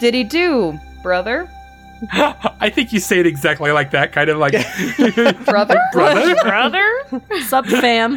[0.00, 1.48] did he do brother
[2.12, 4.52] I think you say it exactly like that, kind of like,
[5.44, 6.34] brother brother.
[6.42, 7.04] Brother?
[7.42, 8.16] Sup, fam?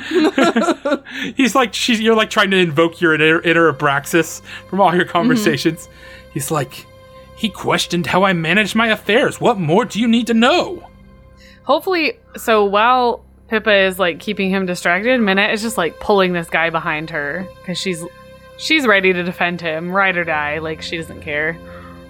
[1.35, 5.05] He's like, she's, you're like trying to invoke your inner, inner Abraxas from all your
[5.05, 5.87] conversations.
[5.87, 6.31] Mm-hmm.
[6.33, 6.85] He's like,
[7.35, 9.41] he questioned how I manage my affairs.
[9.41, 10.87] What more do you need to know?
[11.63, 16.49] Hopefully, so while Pippa is like keeping him distracted, Minette is just like pulling this
[16.49, 18.01] guy behind her because she's
[18.57, 20.59] she's ready to defend him, ride or die.
[20.59, 21.57] Like she doesn't care.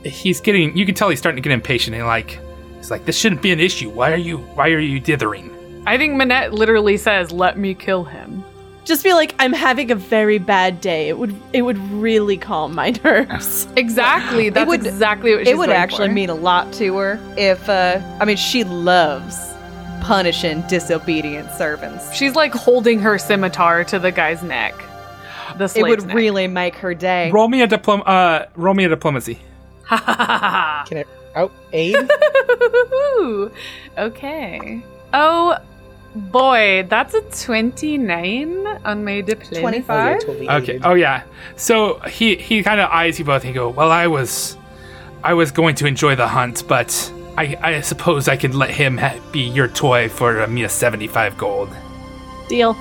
[0.03, 0.75] He's getting.
[0.77, 1.95] You can tell he's starting to get impatient.
[1.95, 2.39] And like,
[2.77, 3.89] he's like, "This shouldn't be an issue.
[3.89, 4.37] Why are you?
[4.37, 5.49] Why are you dithering?"
[5.85, 8.43] I think Manette literally says, "Let me kill him."
[8.85, 11.07] Just be like, I'm having a very bad day.
[11.07, 13.65] It would it would really calm my nerves.
[13.77, 14.49] Exactly.
[14.49, 16.13] That's would- exactly what she's it would going actually for.
[16.13, 19.37] mean a lot to her if, uh, I mean, she loves
[20.01, 22.13] punishing disobedient servants.
[22.13, 24.73] She's like holding her scimitar to the guy's neck.
[25.57, 26.15] The It would neck.
[26.15, 27.31] really make her day.
[27.31, 28.01] Roll me a diplom.
[28.05, 29.39] Uh, roll me a diplomacy.
[29.89, 31.95] Can I out aid?
[31.97, 33.51] Ooh,
[33.97, 34.83] okay.
[35.13, 35.57] Oh
[36.15, 39.61] boy, that's a 29 on my diplomacy.
[39.61, 40.19] 25?
[40.19, 40.79] totally Okay.
[40.83, 41.23] Oh yeah.
[41.55, 44.57] So he he kind of eyes you both and he go, "Well, I was,
[45.23, 48.97] I was going to enjoy the hunt, but I I suppose I could let him
[48.97, 51.69] ha- be your toy for a mere seventy five gold."
[52.49, 52.75] Deal.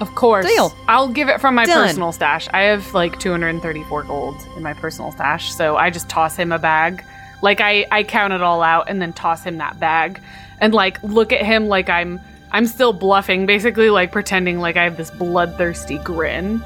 [0.00, 0.46] Of course.
[0.46, 0.74] Deal.
[0.88, 1.86] I'll give it from my Done.
[1.86, 2.48] personal stash.
[2.52, 6.58] I have like 234 gold in my personal stash, so I just toss him a
[6.58, 7.04] bag.
[7.42, 10.20] Like I I count it all out and then toss him that bag
[10.60, 12.20] and like look at him like I'm
[12.52, 16.62] I'm still bluffing, basically like pretending like I have this bloodthirsty grin.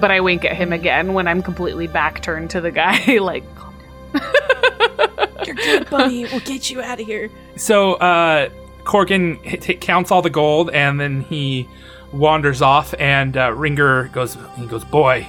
[0.00, 3.44] But I wink at him again when I'm completely back turned to the guy like
[3.54, 5.28] calm down.
[5.46, 6.24] You're good, buddy.
[6.30, 7.30] We'll get you out of here.
[7.56, 8.48] So uh,
[8.84, 11.68] Corgan hit, hit, counts all the gold and then he
[12.12, 15.26] wanders off and uh, Ringer goes he goes boy,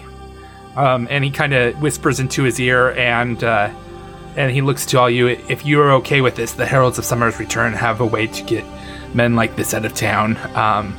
[0.76, 3.74] um, and he kind of whispers into his ear and uh,
[4.36, 5.28] and he looks to all you.
[5.28, 8.44] If you are okay with this, the Heralds of Summer's Return have a way to
[8.44, 8.66] get
[9.14, 10.98] men like this out of town um,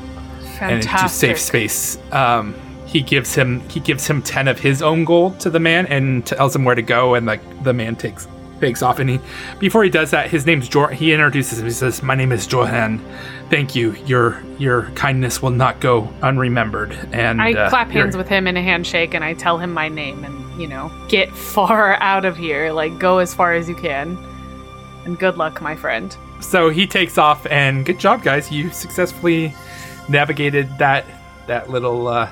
[0.61, 1.99] and into safe space.
[2.13, 2.55] Um,
[2.87, 6.25] he gives him he gives him ten of his own gold to the man and
[6.25, 8.29] tells him where to go, and like the man takes
[8.61, 9.01] takes off.
[9.01, 9.21] And he
[9.59, 10.91] before he does that, his name's Jor.
[10.91, 11.67] He introduces him.
[11.67, 13.05] He says, "My name is Johan.
[13.51, 13.93] Thank you.
[14.07, 18.57] Your your kindness will not go unremembered." And I uh, clap hands with him in
[18.57, 22.37] a handshake and I tell him my name and, you know, get far out of
[22.37, 22.73] here.
[22.73, 24.19] Like, go as far as you can.
[25.05, 26.17] And good luck, my friend.
[26.41, 28.51] So he takes off, and good job, guys.
[28.51, 29.55] You successfully
[30.09, 31.05] navigated that
[31.47, 32.09] that little.
[32.09, 32.31] Uh,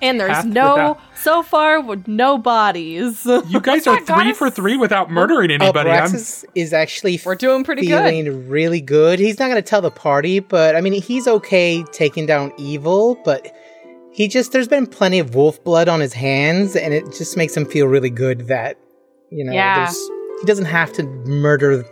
[0.00, 3.24] And there's no without- so far with no bodies.
[3.26, 5.90] you guys are three for three without murdering anybody.
[5.90, 8.02] I'm, is actually We're doing pretty good.
[8.04, 9.18] feeling really good.
[9.18, 13.16] He's not going to tell the party, but I mean, he's okay taking down evil,
[13.24, 13.52] but
[14.12, 17.56] he just, there's been plenty of wolf blood on his hands, and it just makes
[17.56, 18.76] him feel really good that,
[19.30, 19.84] you know, Yeah.
[19.84, 19.98] there's,
[20.40, 21.84] he doesn't have to murder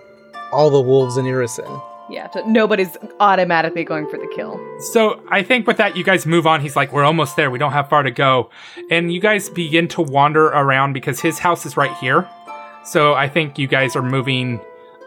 [0.52, 1.82] all the wolves in Irrisen.
[2.08, 4.60] Yeah, so nobody's automatically going for the kill.
[4.92, 6.60] So I think with that, you guys move on.
[6.60, 7.50] He's like, "We're almost there.
[7.50, 8.50] We don't have far to go,"
[8.90, 12.28] and you guys begin to wander around because his house is right here.
[12.84, 14.60] So I think you guys are moving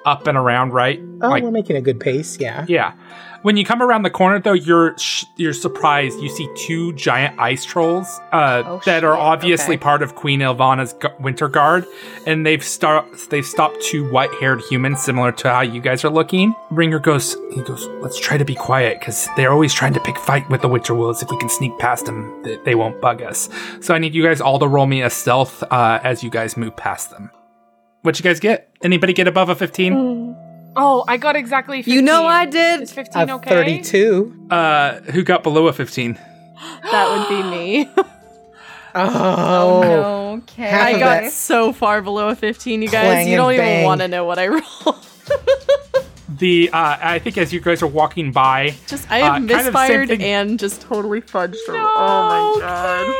[0.10, 1.00] up and around, right?
[1.22, 2.66] Oh, like, we're making a good pace, yeah.
[2.68, 2.94] yeah.
[3.42, 6.20] When you come around the corner, though, you're sh- you're surprised.
[6.20, 9.82] You see two giant ice trolls uh, Oh, that are obviously Okay.
[9.84, 11.86] part of Queen Elvanna's gu- winter guard,
[12.28, 16.10] and they've start they've stopped two white haired humans, similar to how you guys are
[16.10, 16.54] looking.
[16.70, 20.18] Ringer goes, he goes, let's try to be quiet because they're always trying to pick
[20.18, 21.24] fight with the Winter Wolves.
[21.24, 23.48] If we can sneak past them, they, they won't bug us.
[23.80, 26.58] So I need you guys all to roll me a stealth uh, as you guys
[26.58, 27.32] move past them.
[28.02, 28.69] What you guys get?
[28.82, 30.36] Anybody get above a fifteen?
[30.76, 31.94] Oh, I got exactly 15.
[31.94, 32.82] You know I did.
[32.82, 33.50] Is 15 okay?
[33.50, 34.48] 32.
[34.50, 36.14] Uh, who got below a fifteen?
[36.92, 37.90] that would be me.
[38.96, 40.40] Oh.
[40.40, 40.64] Okay.
[40.64, 43.04] Half I got so far below a 15, you guys.
[43.04, 45.06] Clang you don't even want to know what I rolled.
[46.38, 49.52] The uh, I think as you guys are walking by, just I Uh, have kind
[49.52, 51.56] of misfired and just totally fudged.
[51.68, 51.74] her.
[51.76, 53.16] oh my god.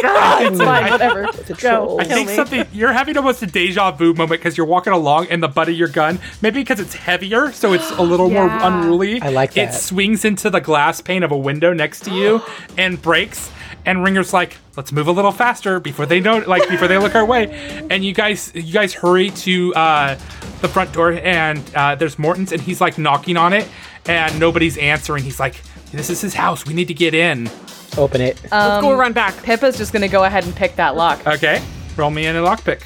[0.04, 1.22] I think It's fine, I- whatever.
[1.24, 1.54] a Go.
[1.54, 2.00] troll.
[2.00, 2.34] I kill think me.
[2.36, 5.68] something you're having almost a deja vu moment because you're walking along and the butt
[5.68, 9.20] of your gun, maybe because it's heavier, so it's a little more unruly.
[9.22, 9.74] I like It that.
[9.74, 12.42] swings into the glass pane of a window next to you
[12.78, 13.50] and breaks.
[13.84, 17.14] And Ringer's like, "Let's move a little faster before they know, like before they look
[17.14, 20.14] our way." And you guys, you guys hurry to uh,
[20.60, 23.66] the front door, and uh, there's Morton's, and he's like knocking on it,
[24.06, 25.24] and nobody's answering.
[25.24, 25.62] He's like,
[25.92, 26.66] "This is his house.
[26.66, 27.50] We need to get in."
[27.96, 28.40] Open it.
[28.50, 29.34] Let's go run back.
[29.42, 31.26] Pippa's just gonna go ahead and pick that lock.
[31.26, 31.62] Okay,
[31.96, 32.82] roll me in a lockpick.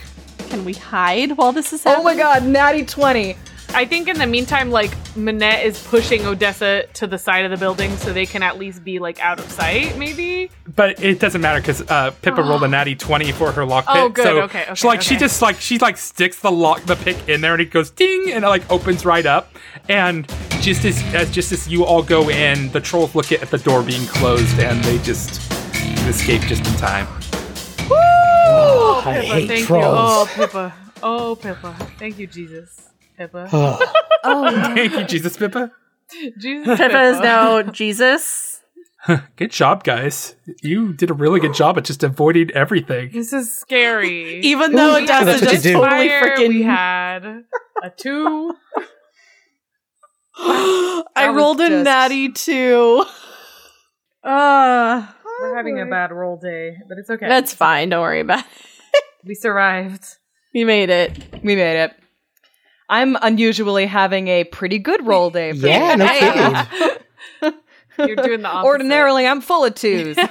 [0.48, 2.00] Can we hide while this is happening?
[2.00, 3.36] Oh my god, natty 20.
[3.74, 7.56] I think in the meantime, like, Minette is pushing Odessa to the side of the
[7.56, 10.50] building so they can at least be, like, out of sight, maybe?
[10.74, 13.84] But it doesn't matter because uh, Pippa rolled a natty twenty for her lockpick.
[13.88, 14.24] Oh, good.
[14.24, 17.28] So Okay, okay, she like she just like she like sticks the lock the pick
[17.28, 19.54] in there and it goes ding and it like opens right up.
[19.88, 20.26] And
[20.60, 23.58] just as, as just as you all go in, the trolls look at, at the
[23.58, 25.50] door being closed and they just
[26.06, 27.06] escape just in time.
[27.90, 29.84] Oh, I Pippa, hate thank trolls.
[29.84, 29.90] you.
[29.90, 30.74] Oh, Pippa.
[31.02, 31.74] Oh, Pippa.
[31.98, 32.91] Thank you, Jesus.
[33.16, 33.48] Pippa.
[34.24, 35.72] Oh, Thank you, Jesus Pippa.
[36.38, 36.78] Jesus.
[36.78, 38.60] Pippa is now Jesus.
[39.36, 40.36] Good job, guys.
[40.62, 43.10] You did a really good job at just avoiding everything.
[43.12, 44.38] This is scary.
[44.42, 45.72] Even though it That's doesn't what just do.
[45.72, 46.48] totally freaking.
[46.50, 47.24] We had
[47.82, 48.54] a two.
[50.38, 53.04] I rolled a just- natty two.
[54.22, 55.04] Uh,
[55.40, 57.28] We're having a bad roll day, but it's okay.
[57.28, 57.88] that's fine.
[57.88, 58.46] Don't worry about it.
[59.24, 60.04] we survived.
[60.54, 61.42] We made it.
[61.42, 61.94] We made it.
[62.92, 65.54] I'm unusually having a pretty good roll day.
[65.54, 66.06] For Yeah, no
[67.40, 67.54] kidding.
[67.98, 68.66] You're doing the opposite.
[68.66, 70.16] Ordinarily, I'm full of twos.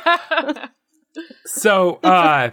[1.45, 2.51] So, uh,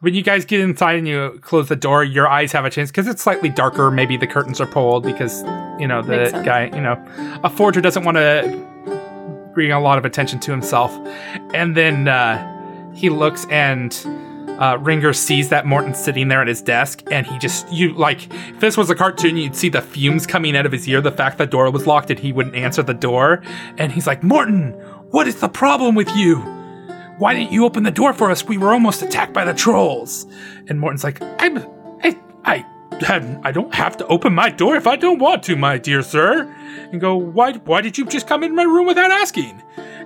[0.00, 2.90] when you guys get inside and you close the door, your eyes have a chance
[2.90, 3.88] because it's slightly darker.
[3.88, 5.42] Maybe the curtains are pulled because
[5.78, 6.64] you know the guy.
[6.74, 10.92] You know, a forger doesn't want to bring a lot of attention to himself.
[11.54, 13.92] And then uh, he looks and.
[14.60, 18.32] Uh, Ringer sees that Morton's sitting there at his desk, and he just you like
[18.32, 21.00] if this was a cartoon, you'd see the fumes coming out of his ear.
[21.00, 23.42] The fact that door was locked and he wouldn't answer the door,
[23.78, 24.72] and he's like, "Morton,
[25.10, 26.60] what is the problem with you?"
[27.20, 28.44] why didn't you open the door for us?
[28.44, 30.26] We were almost attacked by the trolls.
[30.68, 31.58] And Morton's like, I'm,
[32.02, 32.64] I, I,
[33.02, 36.02] had, I don't have to open my door if I don't want to, my dear
[36.02, 36.42] sir.
[36.92, 39.62] And go, why, why did you just come in my room without asking?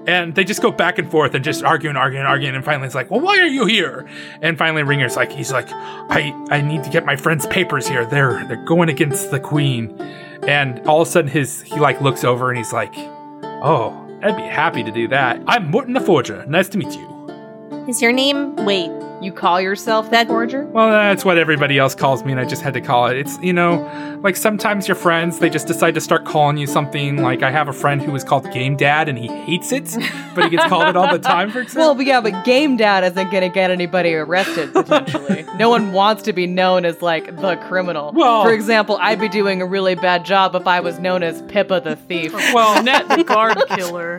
[0.06, 2.54] And they just go back and forth and just arguing, arguing, arguing.
[2.54, 4.06] And finally, it's like, well, why are you here?
[4.42, 8.04] And finally, Ringer's like, he's like, I, I need to get my friend's papers here.
[8.04, 9.98] They're, they're going against the queen.
[10.46, 14.36] And all of a sudden, his, he like looks over and he's like, oh, I'd
[14.36, 15.40] be happy to do that.
[15.46, 16.44] I'm Morton the Forger.
[16.46, 17.86] Nice to meet you.
[17.88, 18.56] Is your name?
[18.56, 18.90] Wait.
[19.24, 20.64] You call yourself that forger?
[20.66, 23.16] Well, that's what everybody else calls me, and I just had to call it.
[23.16, 27.18] It's, you know, like sometimes your friends, they just decide to start calling you something.
[27.18, 29.94] Like, I have a friend who is called Game Dad, and he hates it,
[30.34, 31.88] but he gets called it all the time, for example.
[31.88, 35.44] Well, but yeah, but Game Dad isn't going to get anybody arrested, potentially.
[35.58, 38.12] no one wants to be known as, like, the criminal.
[38.14, 41.42] Well- For example, I'd be doing a really bad job if I was known as
[41.42, 42.32] Pippa the Thief.
[42.54, 44.18] well, Net the guard killer.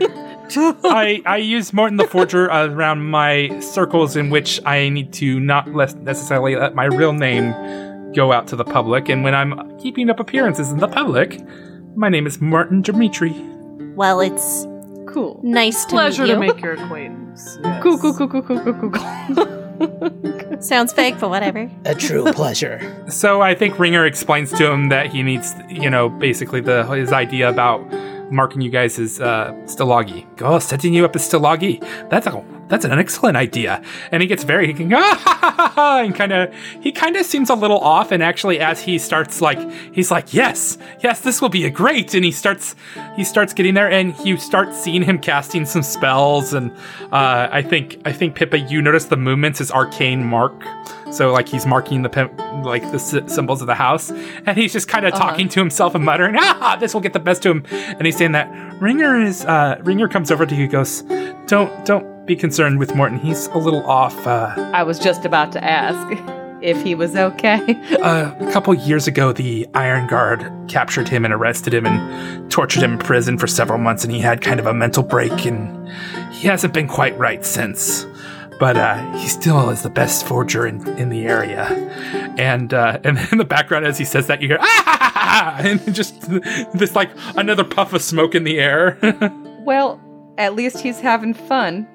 [0.83, 5.73] I, I use Morton the Forger around my circles in which I need to not
[5.73, 7.51] less necessarily let my real name
[8.15, 9.09] go out to the public.
[9.09, 11.39] And when I'm keeping up appearances in the public,
[11.95, 13.33] my name is Martin Dimitri.
[13.95, 14.65] Well, it's
[15.07, 15.39] Cool.
[15.43, 17.57] nice to Pleasure meet to make your acquaintance.
[17.81, 20.61] Cool, cool, cool, cool, cool, cool, cool, cool.
[20.61, 21.69] Sounds fake, but whatever.
[21.83, 22.79] A true pleasure.
[23.09, 27.11] So I think Ringer explains to him that he needs, you know, basically the his
[27.11, 27.81] idea about
[28.31, 30.25] marking you guys as uh, Stilyagi.
[30.41, 31.81] Oh, setting you up as Stilyagi.
[32.09, 32.31] That's a
[32.67, 33.81] that's an excellent idea.
[34.11, 36.53] And he gets very he can go ah, ha, ha, ha, ha, and kind of
[36.81, 38.11] he kind of seems a little off.
[38.11, 39.59] And actually, as he starts like
[39.93, 42.13] he's like yes yes this will be a great.
[42.13, 42.75] And he starts
[43.15, 46.53] he starts getting there, and you start seeing him casting some spells.
[46.53, 46.71] And
[47.11, 50.53] uh, I think I think Pippa, you notice the movements is arcane mark.
[51.11, 54.73] So like he's marking the pimp, like the sy- symbols of the house, and he's
[54.73, 57.51] just kind of talking to himself and muttering, "Ah, this will get the best to
[57.51, 58.49] him." And he's saying that
[58.81, 61.03] Ringer is uh, Ringer comes over to you, goes,
[61.45, 63.19] "Don't don't be concerned with Morton.
[63.19, 66.21] He's a little off." Uh, I was just about to ask
[66.61, 67.61] if he was okay.
[68.01, 72.83] uh, a couple years ago, the Iron Guard captured him and arrested him and tortured
[72.83, 75.87] him in prison for several months, and he had kind of a mental break, and
[76.33, 78.05] he hasn't been quite right since.
[78.59, 81.65] But uh, he still is the best forger in, in the area,
[82.37, 86.21] and uh, and in the background as he says that, you hear ah, and just
[86.73, 88.97] this like another puff of smoke in the air.
[89.65, 89.99] well,
[90.37, 91.87] at least he's having fun.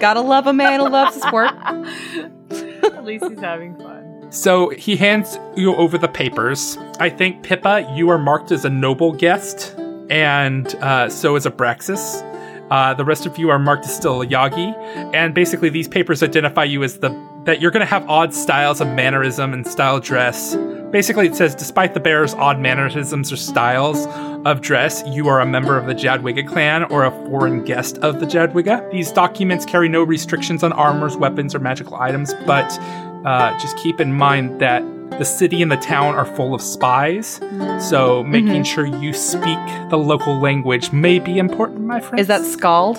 [0.00, 1.54] Gotta love a man who loves his work.
[2.84, 4.26] At least he's having fun.
[4.30, 6.76] So he hands you over the papers.
[6.98, 9.74] I think Pippa, you are marked as a noble guest,
[10.10, 12.22] and uh, so is Abraxas.
[12.70, 14.74] Uh, the rest of you are marked as Stilyagi,
[15.14, 17.10] and basically these papers identify you as the
[17.44, 20.56] that you're going to have odd styles of mannerism and style dress.
[20.90, 24.06] Basically, it says despite the bearer's odd mannerisms or styles
[24.46, 28.20] of dress, you are a member of the Jadwiga clan or a foreign guest of
[28.20, 28.90] the Jadwiga.
[28.90, 32.78] These documents carry no restrictions on armors, weapons, or magical items, but
[33.26, 34.82] uh, just keep in mind that
[35.18, 37.40] the city and the town are full of spies,
[37.78, 39.58] so making sure you speak
[39.90, 42.18] the local language may be important, my friend.
[42.18, 42.98] Is that Skald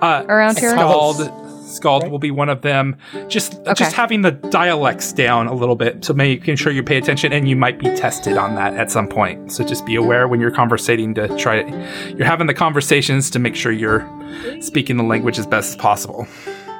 [0.00, 0.70] uh, around here?
[0.70, 1.45] Skald?
[1.66, 2.96] Skald will be one of them.
[3.28, 7.32] Just just having the dialects down a little bit, so making sure you pay attention,
[7.32, 9.52] and you might be tested on that at some point.
[9.52, 11.62] So just be aware when you're conversating to try.
[12.08, 14.08] You're having the conversations to make sure you're
[14.60, 16.26] speaking the language as best as possible.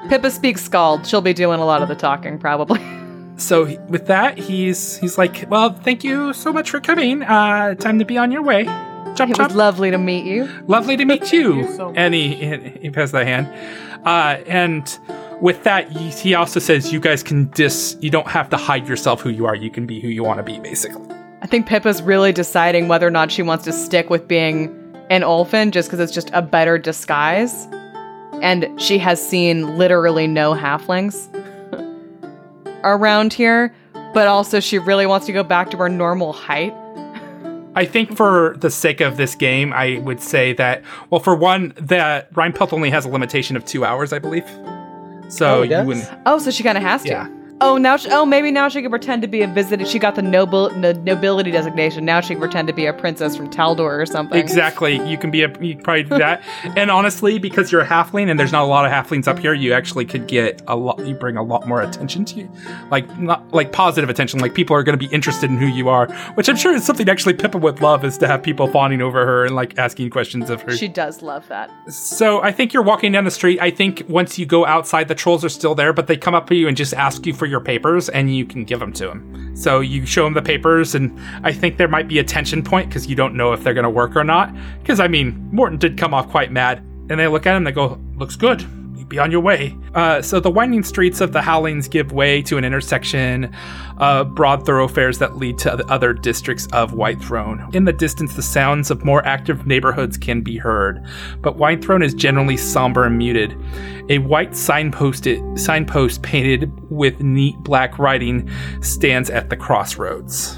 [0.08, 1.06] Pippa speaks Skald.
[1.06, 2.80] She'll be doing a lot of the talking, probably.
[3.38, 7.22] So with that, he's he's like, "Well, thank you so much for coming.
[7.22, 9.48] Uh, time to be on your way." Chop It chop.
[9.48, 10.48] was lovely to meet you.
[10.66, 11.56] Lovely to meet you.
[11.56, 12.34] you so and he,
[12.80, 13.46] he passes the hand.
[14.06, 14.98] Uh, and
[15.40, 17.96] with that, he also says, "You guys can dis.
[18.00, 19.54] You don't have to hide yourself who you are.
[19.54, 21.06] You can be who you want to be, basically."
[21.42, 24.68] I think Pippa's really deciding whether or not she wants to stick with being
[25.10, 27.66] an Ulfen just because it's just a better disguise.
[28.42, 31.28] And she has seen literally no halflings
[32.84, 33.74] around here,
[34.14, 36.74] but also she really wants to go back to her normal height.
[37.76, 41.72] I think for the sake of this game, I would say that well, for one,
[41.76, 44.48] that Rheinpelt only has a limitation of two hours, I believe.
[45.28, 46.08] So Oh, it you wouldn't.
[46.24, 47.08] Oh, so she kind of has to.
[47.08, 47.28] Yeah.
[47.60, 49.86] Oh, now she, oh maybe now she can pretend to be a visitor.
[49.86, 52.04] She got the noble nobility designation.
[52.04, 54.38] Now she can pretend to be a princess from Taldor or something.
[54.38, 54.96] Exactly.
[55.08, 56.42] You can be a you probably do that.
[56.76, 59.54] and honestly, because you're a halfling and there's not a lot of halflings up here,
[59.54, 62.50] you actually could get a lot you bring a lot more attention to you.
[62.90, 64.40] Like not like positive attention.
[64.40, 66.12] Like people are gonna be interested in who you are.
[66.34, 69.24] Which I'm sure is something actually Pippa would love is to have people fawning over
[69.24, 70.76] her and like asking questions of her.
[70.76, 71.70] She does love that.
[71.90, 73.60] So I think you're walking down the street.
[73.60, 76.48] I think once you go outside, the trolls are still there, but they come up
[76.48, 79.06] to you and just ask you for your papers, and you can give them to
[79.06, 79.56] them.
[79.56, 82.88] So you show them the papers, and I think there might be a tension point
[82.88, 84.54] because you don't know if they're going to work or not.
[84.80, 86.78] Because I mean, Morton did come off quite mad,
[87.08, 88.64] and they look at him, they go, "Looks good."
[89.08, 89.76] Be on your way.
[89.94, 93.54] Uh, so the winding streets of the Howlings give way to an intersection
[93.98, 97.72] of broad thoroughfares that lead to the other districts of Whitethrone.
[97.72, 101.06] In the distance, the sounds of more active neighborhoods can be heard,
[101.40, 103.56] but Whitethrone is generally somber and muted.
[104.08, 108.50] A white signpost, signpost painted with neat black writing
[108.80, 110.56] stands at the crossroads.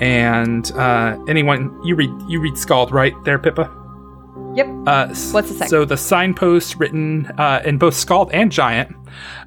[0.00, 3.83] And uh, anyone you read you read Skald right there, Pippa.
[4.54, 4.66] Yep.
[4.86, 5.68] Uh, What's the second?
[5.68, 8.94] So the signpost written uh, in both Skald and Giant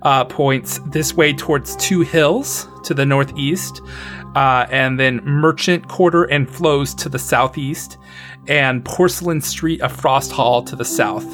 [0.02, 3.82] uh, points this way towards two hills to the northeast,
[4.36, 7.98] uh, and then Merchant Quarter and Flows to the southeast,
[8.48, 11.26] and Porcelain Street of Frost Hall to the south.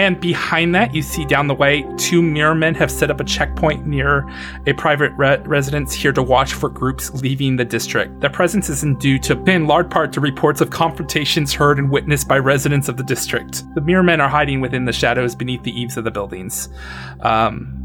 [0.00, 3.24] And behind that, you see down the way, two mirror men have set up a
[3.24, 4.26] checkpoint near
[4.66, 8.18] a private re- residence here to watch for groups leaving the district.
[8.20, 12.28] Their presence isn't due to, in large part, to reports of confrontations heard and witnessed
[12.28, 13.62] by residents of the district.
[13.74, 16.70] The mirror men are hiding within the shadows beneath the eaves of the buildings.
[17.20, 17.79] Um,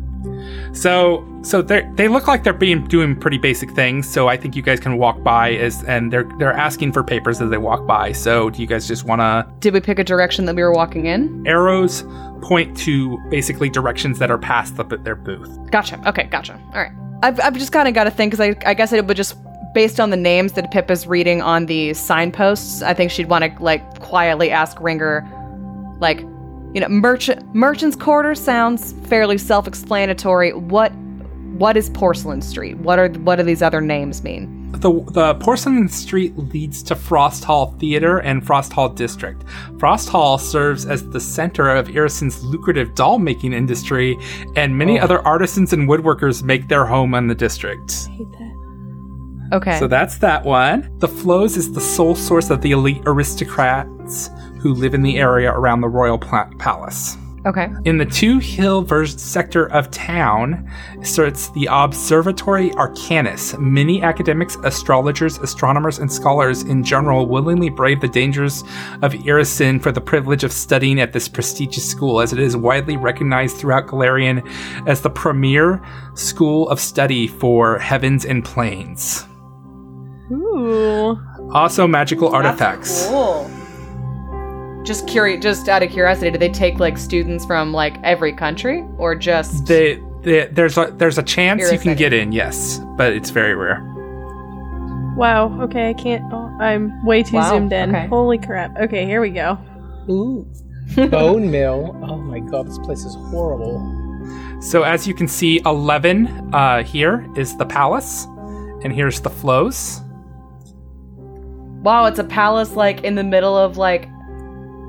[0.73, 4.09] so, so they they look like they're being doing pretty basic things.
[4.09, 7.41] So I think you guys can walk by as, and they're they're asking for papers
[7.41, 8.11] as they walk by.
[8.11, 10.73] So do you guys just want to Did we pick a direction that we were
[10.73, 11.45] walking in?
[11.47, 12.03] arrows
[12.41, 15.49] point to basically directions that are past the, their booth.
[15.71, 16.01] Gotcha.
[16.07, 16.53] Okay, gotcha.
[16.73, 16.91] All right.
[17.23, 19.35] I've, I've just kind of got to think because I, I guess it would just
[19.73, 22.81] based on the names that Pip is reading on the signposts.
[22.81, 25.27] I think she'd want to like quietly ask Ringer,
[25.99, 26.23] like,
[26.75, 30.51] you know, merchant merchant's quarter sounds fairly self-explanatory.
[30.53, 30.93] What
[31.57, 32.77] what is Porcelain Street?
[32.79, 34.73] What are what do these other names mean?
[34.73, 39.41] The, the Porcelain Street leads to Frost Hall Theater and Frost Hall District.
[39.79, 44.17] Frost Hall serves as the center of Irrisen's lucrative doll making industry,
[44.57, 45.03] and many oh.
[45.03, 48.07] other artisans and woodworkers make their home in the district.
[48.07, 48.45] Hate that.
[49.53, 49.79] Okay.
[49.79, 50.91] So that's that one.
[50.97, 54.29] The Flows is the sole source of the elite aristocrats
[54.65, 57.17] who live in the area around the royal palace.
[57.45, 57.69] okay.
[57.83, 60.67] In the Two Hill verse sector of town
[61.03, 63.55] sits the Observatory Arcanus.
[63.59, 68.63] Many academics, astrologers, astronomers, and scholars in general willingly brave the dangers
[69.03, 72.97] of Irrisen for the privilege of studying at this prestigious school, as it is widely
[72.97, 74.41] recognized throughout Golarion
[74.87, 75.79] as the premier
[76.15, 79.27] school of study for heavens and planes.
[80.31, 81.21] Ooh.
[81.51, 83.05] Also, magical artifacts.
[83.09, 83.47] Cool.
[84.85, 88.85] Just curious, just out of curiosity, do they take like students from like every country
[88.97, 89.65] or just?
[89.65, 91.97] They, they, there's a there's a chance you can Irrisen.
[91.97, 93.81] get in, yes, but it's very rare.
[95.17, 95.59] Wow.
[95.61, 96.23] Okay, I can't.
[96.31, 97.95] Oh, I'm way too Wow, zoomed in.
[97.95, 98.07] okay.
[98.07, 98.77] Holy crap.
[98.77, 99.57] Okay, here we go.
[100.09, 100.45] Ooh.
[101.09, 101.97] Bone mill.
[102.07, 103.81] Oh my god, this place is horrible.
[104.61, 108.25] So as you can see, 11 uh, here is the palace,
[108.83, 110.01] and here's the flows.
[111.81, 114.07] Wow, it's a palace like in the middle of like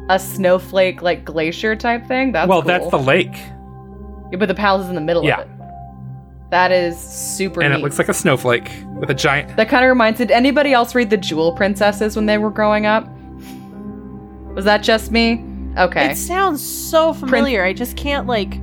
[0.09, 2.33] a snowflake like glacier type thing.
[2.33, 2.69] That's well, cool.
[2.69, 3.35] that's the lake,
[4.31, 5.41] Yeah, but the palace is in the middle Yeah.
[5.41, 5.53] of it.
[6.51, 7.81] That is super and neat.
[7.81, 9.57] it looks like a snowflake with a giant.
[9.57, 10.19] that kind of reminds.
[10.19, 13.09] Did anybody else read the Jewel Princesses when they were growing up?
[14.55, 15.45] Was that just me?
[15.77, 16.13] Okay.
[16.13, 17.65] It sounds so familiar.
[17.65, 18.59] I just can't like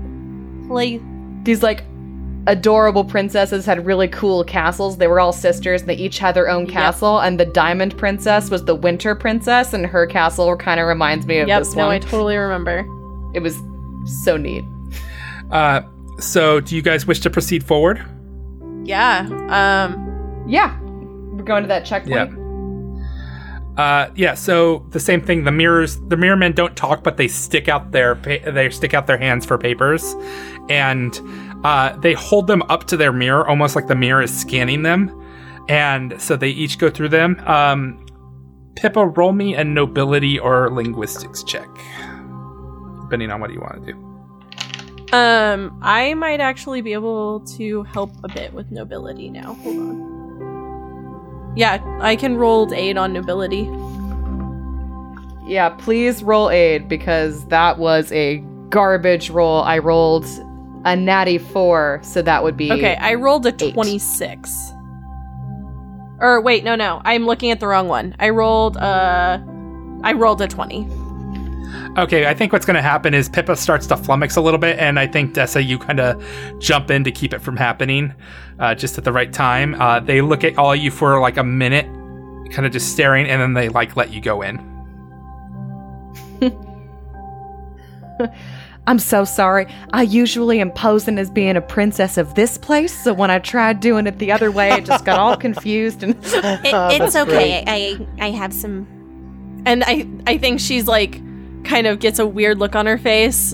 [0.68, 1.02] play.
[1.44, 1.84] These like
[2.48, 4.98] adorable princesses had really cool castles.
[4.98, 6.72] They were all sisters, and they each had their own Yep.
[6.74, 7.20] castle.
[7.20, 11.40] And the Diamond Princess was the Winter Princess, and her castle kind of reminds me
[11.40, 11.60] of Yep.
[11.62, 11.92] this No, one.
[11.92, 12.86] No, I totally remember.
[13.34, 13.58] it was
[14.06, 14.64] so neat.
[15.52, 15.82] Uh,
[16.20, 18.02] so, do you guys wish to proceed forward?
[18.84, 19.28] Yeah.
[19.50, 20.44] Um.
[20.48, 22.32] Yeah, we're going to that checkpoint.
[22.32, 22.40] Yeah.
[23.78, 24.34] Uh, yeah.
[24.36, 25.46] So the same thing.
[25.46, 28.94] The mirrors, the mirror men don't talk, but they stick out their pa- they stick
[28.94, 30.16] out their hands for papers,
[30.70, 31.20] and
[31.64, 35.20] uh, they hold them up to their mirror, almost like the mirror is scanning them.
[35.70, 37.40] And so they each go through them.
[37.46, 38.06] Um,
[38.76, 41.70] Pippa, roll me a nobility or linguistics check,
[43.02, 44.14] depending on what you want to do.
[45.16, 49.54] Um, I might actually be able to help a bit with nobility now.
[49.54, 51.54] Hold on.
[51.56, 53.70] Yeah, I can roll to aid on nobility.
[55.46, 58.38] Yeah, please roll aid because that was a
[58.70, 59.62] garbage roll.
[59.62, 60.26] I rolled
[60.86, 63.74] a natty four, so that would be Okay, I rolled a Eight.
[63.74, 64.74] 26.
[66.20, 67.02] Or wait, no, no.
[67.06, 68.16] I'm looking at the wrong one.
[68.20, 69.40] I rolled uh
[70.04, 70.88] I rolled a 20.
[71.98, 74.80] Okay, I think what's going to happen is Pippa starts to flummox a little bit,
[74.80, 76.24] and I think Dessa, you kind of
[76.60, 78.14] jump in to keep it from happening,
[78.58, 79.76] uh, just at the right time.
[79.80, 81.86] Uh, they look at all of you for like a minute,
[82.52, 84.58] kind of just staring, and then they like let you go in.
[88.86, 89.68] I'm so sorry.
[89.94, 93.80] I usually am posing as being a princess of this place, so when I tried
[93.80, 97.64] doing it the other way, it just got all confused and It, it's that's okay.
[97.66, 98.86] I I have some.
[99.66, 101.22] And I I think she's like
[101.64, 103.54] kind of gets a weird look on her face.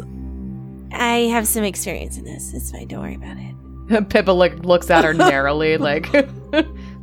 [0.91, 2.51] I have some experience in this.
[2.55, 2.87] It's fine.
[2.87, 4.09] Don't worry about it.
[4.09, 6.11] Pippa like looks at her narrowly, like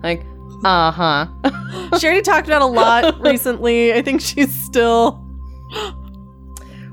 [0.03, 0.23] like,
[0.65, 1.27] uh-huh.
[1.99, 3.93] She already talked about a lot recently.
[3.93, 5.25] I think she's still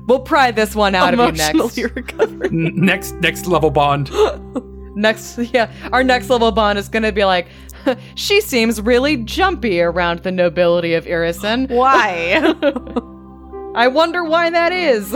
[0.06, 1.54] We'll pry this one out of you next.
[1.54, 2.52] emotionally recovered.
[2.52, 4.10] N- next, next level bond.
[4.96, 7.48] Next, yeah, our next level bond is gonna be like,
[8.14, 11.68] she seems really jumpy around the nobility of Irrisen.
[11.74, 12.34] Why?
[13.74, 15.10] I wonder why that is.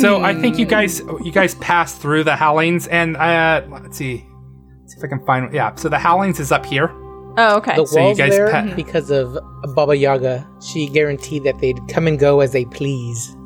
[0.00, 4.26] So I think you guys, you guys pass through the Howlings, and uh, let's see,
[4.86, 5.54] see if I can find.
[5.54, 6.88] Yeah, so the Howlings is up here.
[7.36, 7.76] Oh, okay.
[7.76, 9.36] The So you walls guys there, pa- because of
[9.74, 13.36] Baba Yaga, she guaranteed that they'd come and go as they please.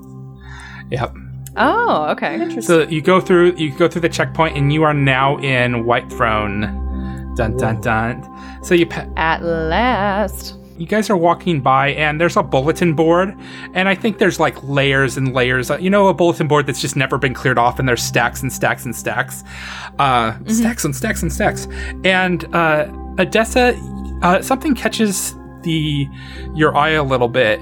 [0.90, 1.14] Yep.
[1.56, 2.60] Oh, okay.
[2.60, 7.34] So you go through you go through the checkpoint and you are now in Whitethrone.
[7.36, 8.60] Dun dun dun.
[8.62, 10.54] So you pa- At last.
[10.76, 13.34] you guys are walking by and there's a bulletin board
[13.74, 15.70] and I think there's like layers and layers.
[15.80, 18.52] You know a bulletin board that's just never been cleared off and there's stacks and
[18.52, 19.42] stacks and stacks.
[19.98, 21.66] Uh stacks and stacks and stacks.
[22.04, 22.86] And uh
[23.18, 23.74] Odessa
[24.22, 26.08] uh something catches the
[26.54, 27.60] your eye a little bit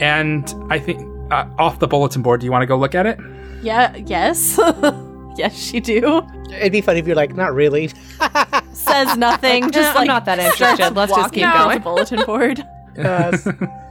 [0.00, 1.00] and I think
[1.30, 2.40] uh, off the bulletin board.
[2.40, 3.18] Do you want to go look at it?
[3.62, 4.58] Yeah, yes.
[5.36, 6.26] yes, she do.
[6.50, 7.90] It'd be funny if you're like, not really.
[8.72, 10.94] Says nothing, just I'm like not that interested.
[10.94, 11.78] Let's just walking keep down going.
[11.78, 12.66] the bulletin board.
[12.98, 13.36] Uh,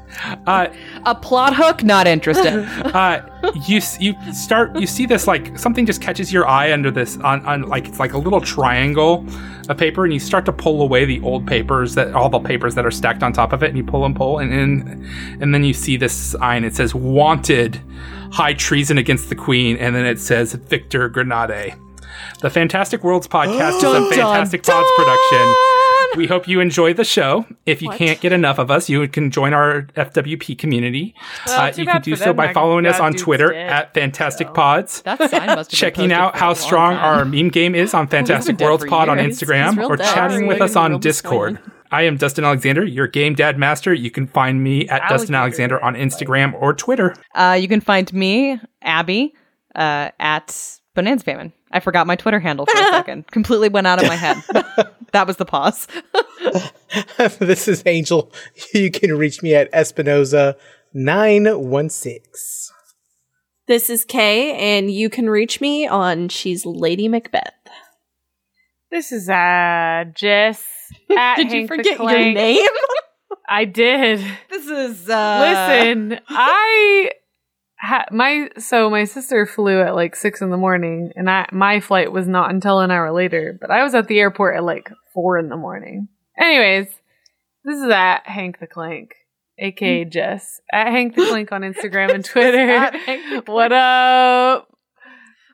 [1.06, 1.84] A plot hook?
[1.84, 2.64] Not interested.
[2.96, 3.22] uh,
[3.68, 7.46] you you start you see this like something just catches your eye under this on,
[7.46, 9.26] on like it's like a little triangle
[9.70, 12.76] of paper and you start to pull away the old papers that all the papers
[12.76, 15.54] that are stacked on top of it and you pull and pull and and, and
[15.54, 17.82] then you see this sign it says wanted
[18.32, 21.76] high treason against the queen and then it says Victor Grenade.
[22.42, 25.75] The Fantastic Worlds podcast is a Fantastic Pods production.
[26.16, 27.46] We hope you enjoy the show.
[27.66, 31.14] If you can't get enough of us, you can join our FWP community.
[31.46, 34.54] Well, Uh, you can do so them, by following us on Twitter dead, at Fantastic
[34.54, 35.02] Pods.
[35.02, 37.04] That sign must have been Checking out how strong time.
[37.04, 39.18] our meme game is on Fantastic dead Worlds for Pod on.
[39.18, 40.14] Instagram He's real or dead.
[40.14, 41.60] chatting with us on real Discord.
[41.92, 43.94] I am Dustin Alexander, your game dad master.
[43.94, 45.76] You can find me at Dustin Alexander.
[45.80, 47.16] Alexander on Instagram or Twitter.
[47.36, 49.34] Uh, you can find me, Abby,
[49.76, 51.54] uh, at Bonanza Famine.
[51.76, 53.28] I forgot my Twitter handle for a second.
[53.28, 54.38] Completely went out of my head.
[55.12, 55.88] that was the pause.
[57.40, 58.32] this is Angel.
[58.74, 60.56] You can reach me at Espinoza
[60.94, 62.72] nine one six.
[63.68, 67.52] This is Kay, and you can reach me on She's Lady Macbeth.
[68.90, 70.66] This is uh Jess.
[71.18, 72.68] At Did you Hank the forget your name?
[73.50, 74.24] I did.
[74.50, 77.12] This is uh, Listen, I
[77.86, 81.80] ha- my so my sister flew at like six in the morning, and I my
[81.80, 83.58] flight was not until an hour later.
[83.60, 86.08] But I was at the airport at like four in the morning.
[86.38, 86.88] Anyways,
[87.64, 89.16] this is at Hank the Clank,
[89.60, 90.10] aka hmm.
[90.10, 92.70] Jess at Hank the Clank on Instagram and Twitter.
[92.72, 94.70] At Hank the what up?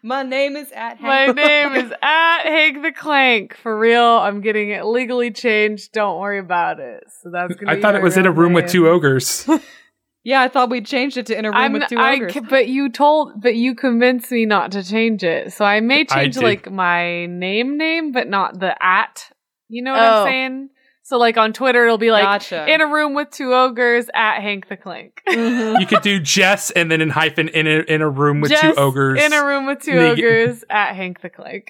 [0.03, 1.01] My name is at Hank.
[1.01, 3.55] My name is at Hank the Clank.
[3.55, 5.91] For real, I'm getting it legally changed.
[5.91, 7.03] Don't worry about it.
[7.21, 9.47] So that's gonna I be thought it was in a real room with two ogres.
[10.23, 12.37] Yeah, I thought we changed it to in a room I'm, with two I ogres.
[12.47, 15.51] but you told, but you convinced me not to change it.
[15.53, 16.43] So I may change did.
[16.43, 19.31] like my name name, but not the at.
[19.67, 20.21] You know what Oh.
[20.23, 20.69] I'm saying?
[21.03, 22.71] So like on Twitter, it'll be like Gotcha.
[22.71, 25.21] in a room with two ogres at Hank the Clank.
[25.27, 28.73] you could do Jess and then in hyphen in a, in a room with two
[28.77, 29.21] ogres.
[29.21, 31.69] in a room with two Neg- ogres at Hank the Clank.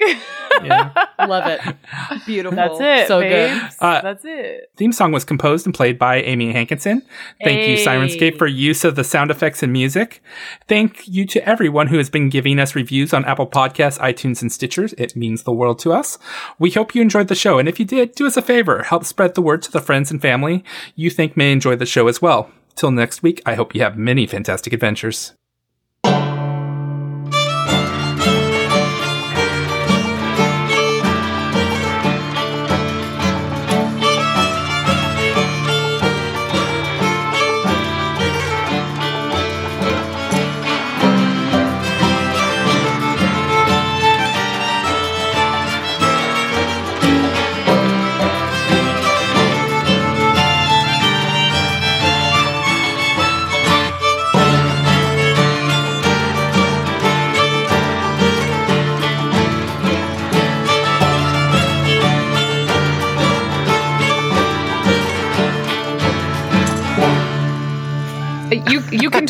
[0.64, 0.92] Yeah.
[1.28, 1.76] Love it.
[2.26, 2.56] Beautiful.
[2.56, 3.08] That's it.
[3.08, 3.60] So babes.
[3.60, 3.72] good.
[3.86, 4.72] Uh, That's it.
[4.78, 7.02] theme song was composed and played by Amy Hankinson.
[7.44, 10.22] Thank you, Syrinscape, for use of the sound effects and music.
[10.68, 14.52] Thank you to everyone who has been giving us reviews on Apple Podcasts, iTunes, and
[14.52, 14.94] Stitchers.
[15.00, 16.20] It means the world to us.
[16.60, 19.06] We hope you enjoyed the show, and if you did, do us a favor, help
[19.06, 20.62] spread spread the word to the friends and family
[20.96, 22.50] you think may enjoy the show as well.
[22.76, 25.34] Till next week, I hope you have many fantastic adventures.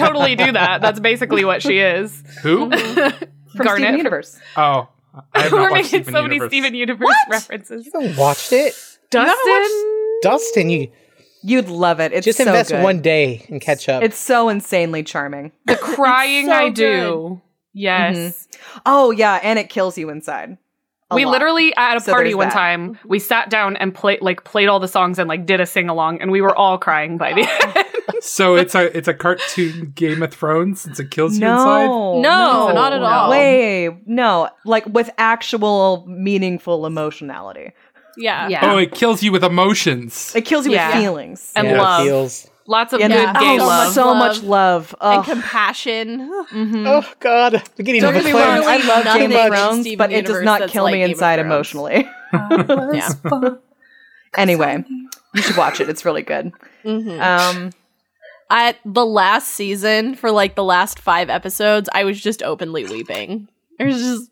[0.06, 0.82] Totally do that.
[0.82, 2.24] That's basically what she is.
[2.42, 2.70] Who?
[3.56, 3.80] From Garnet.
[3.80, 4.40] Steven Universe.
[4.56, 4.88] Oh,
[5.34, 6.50] I have not We're watched making Steven so many Universe.
[6.50, 7.86] Steven Universe references.
[7.86, 8.74] You haven't watched it,
[9.10, 10.70] Dustin, Dustin.
[10.70, 10.92] You
[11.44, 12.14] You'd love it.
[12.14, 12.84] It's just so invest good.
[12.84, 14.04] one day and catch up.
[14.04, 15.52] It's so insanely charming.
[15.66, 17.42] the crying so I do.
[17.74, 18.16] Yes.
[18.16, 18.80] Mm-hmm.
[18.86, 20.58] Oh yeah, and it kills you inside.
[21.12, 21.32] A we lot.
[21.32, 22.54] literally at a So party one that.
[22.54, 25.66] time we sat down and played like played all the songs and like did a
[25.66, 27.42] sing along and we were all crying by the
[27.78, 28.24] end.
[28.24, 31.86] So it's a it's a cartoon Game of Thrones since it kills you inside.
[31.88, 33.30] No, No, not at all.
[33.30, 37.72] Way no, like with actual meaningful emotionality.
[38.18, 38.50] Yeah.
[38.50, 38.60] Yeah.
[38.74, 40.34] Oh, it kills you with emotions.
[40.36, 40.88] It kills you Yeah.
[40.90, 41.52] with feelings.
[41.56, 42.04] and Yeah, it love.
[42.06, 43.86] feels- Lots of Yeah, good there's gay so love.
[43.88, 44.18] much so love.
[44.18, 44.96] much love.
[45.02, 45.26] And Ugh.
[45.26, 46.30] compassion.
[46.54, 48.68] Oh God, I'm getting Don't get me wrong, overwhelmed.
[48.68, 52.08] I love nothing Game of Thrones, but it does not kill like me inside emotionally.
[52.34, 53.10] yeah.
[54.38, 54.84] anyway,
[55.34, 55.90] you should watch it.
[55.90, 56.52] It's really good.
[56.86, 57.20] Mhm.
[57.22, 57.72] Um,
[58.50, 63.48] At the last season, for like the last five episodes, I was just openly weeping.
[63.80, 64.30] It was just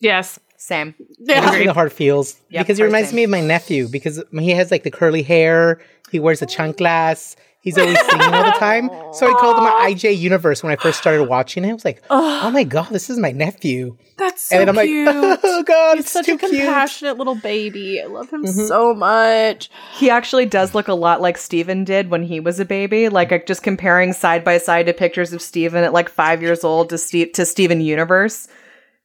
[0.00, 0.38] Yes.
[0.62, 0.94] Same.
[1.18, 1.52] Yeah.
[1.56, 1.64] yeah.
[1.66, 3.16] the heart feels Yep, because he reminds same.
[3.16, 5.80] me of my nephew because he has like the curly hair.
[6.10, 7.36] He wears a chunk glass.
[7.62, 8.90] He's always singing all the time.
[9.12, 11.70] So I called him an IJ Universe when I first started watching it.
[11.70, 13.96] I was like, oh my God, this is my nephew.
[14.18, 15.06] That's so and I'm cute.
[15.06, 16.50] like, oh God, He's it's such too a cute.
[16.50, 18.02] compassionate little baby.
[18.02, 18.66] I love him Mm-hmm.
[18.66, 19.70] so much.
[19.94, 23.08] He actually does look a lot like Steven did when he was a baby.
[23.08, 26.90] Like just comparing side by side to pictures of Steven at like five years old
[26.90, 28.48] to Steve to Steven Universe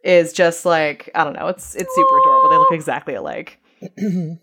[0.04, 1.48] is just like I don't know.
[1.48, 2.50] It's it's super adorable.
[2.50, 3.60] They look exactly alike.
[3.82, 4.38] if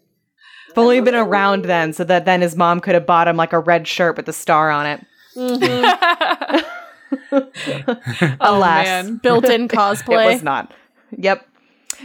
[0.76, 3.58] only been around then, so that then his mom could have bought him like a
[3.58, 5.06] red shirt with a star on it.
[5.36, 6.60] Mm-hmm.
[7.32, 8.84] oh, Alas.
[8.86, 9.16] man.
[9.22, 10.32] Built-in It cosplay.
[10.32, 10.72] was not.
[11.16, 11.46] Yep.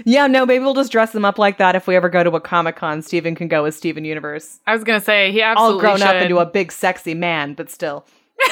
[0.06, 2.30] Yeah, no, maybe we'll just dress them up like that if we ever go to
[2.32, 3.02] a Comic Con.
[3.02, 4.60] Steven can go as Steven Universe.
[4.68, 6.08] I was gonna say he absolutely All grown should.
[6.08, 8.06] up into a big sexy man, but still.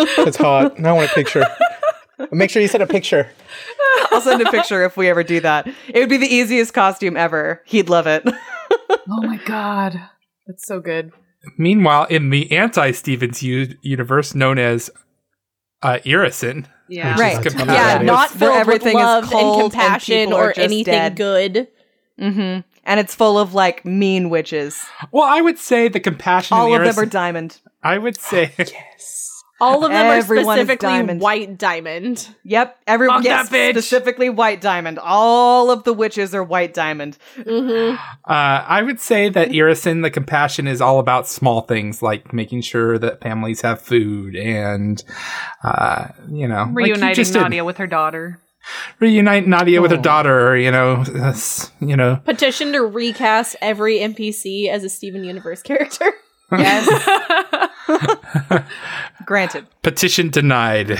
[0.00, 0.78] It's hot.
[0.84, 1.44] I want a picture.
[2.32, 3.30] Make sure you send a picture.
[4.10, 5.66] I'll send a picture if we ever do that.
[5.88, 7.62] It would be the easiest costume ever.
[7.66, 8.26] He'd love it.
[9.10, 9.98] Oh my god.
[10.46, 11.12] That's so good.
[11.56, 14.90] Meanwhile, in the anti-Stevens u- universe known as
[15.82, 17.18] uh, Irrisen, Yeah.
[17.18, 17.42] Right.
[17.54, 20.84] Yeah, not filled everything with is love cold and and compassion people are or anything
[20.92, 21.16] dead.
[21.16, 21.68] good.
[22.18, 24.78] hmm And it's full of like mean witches.
[25.12, 26.56] Well, I would say the compassion.
[26.58, 27.60] All in of them are diamond.
[27.82, 28.52] I would say
[29.60, 31.20] All of them Everyone are specifically diamond.
[31.20, 32.28] white diamond.
[32.44, 32.78] Yep.
[32.86, 34.98] Everyone Fuck yes, specifically white diamond.
[35.00, 37.18] All of the witches are white diamond.
[37.34, 37.94] hmm
[38.24, 42.60] uh, I would say that Irrisen, the compassion, is all about small things like making
[42.62, 45.02] sure that families have food and,
[45.64, 47.34] uh, you know, like you Reuniting did.
[47.34, 48.38] Nadia with her daughter.
[49.00, 50.56] reunite Nadia with her daughter.
[50.56, 51.04] You know,
[51.80, 52.16] you know.
[52.24, 56.12] Petition to recast every NPC as a Steven Universe character.
[56.52, 56.88] Yes.
[59.26, 59.66] Granted.
[59.82, 60.98] Petition denied.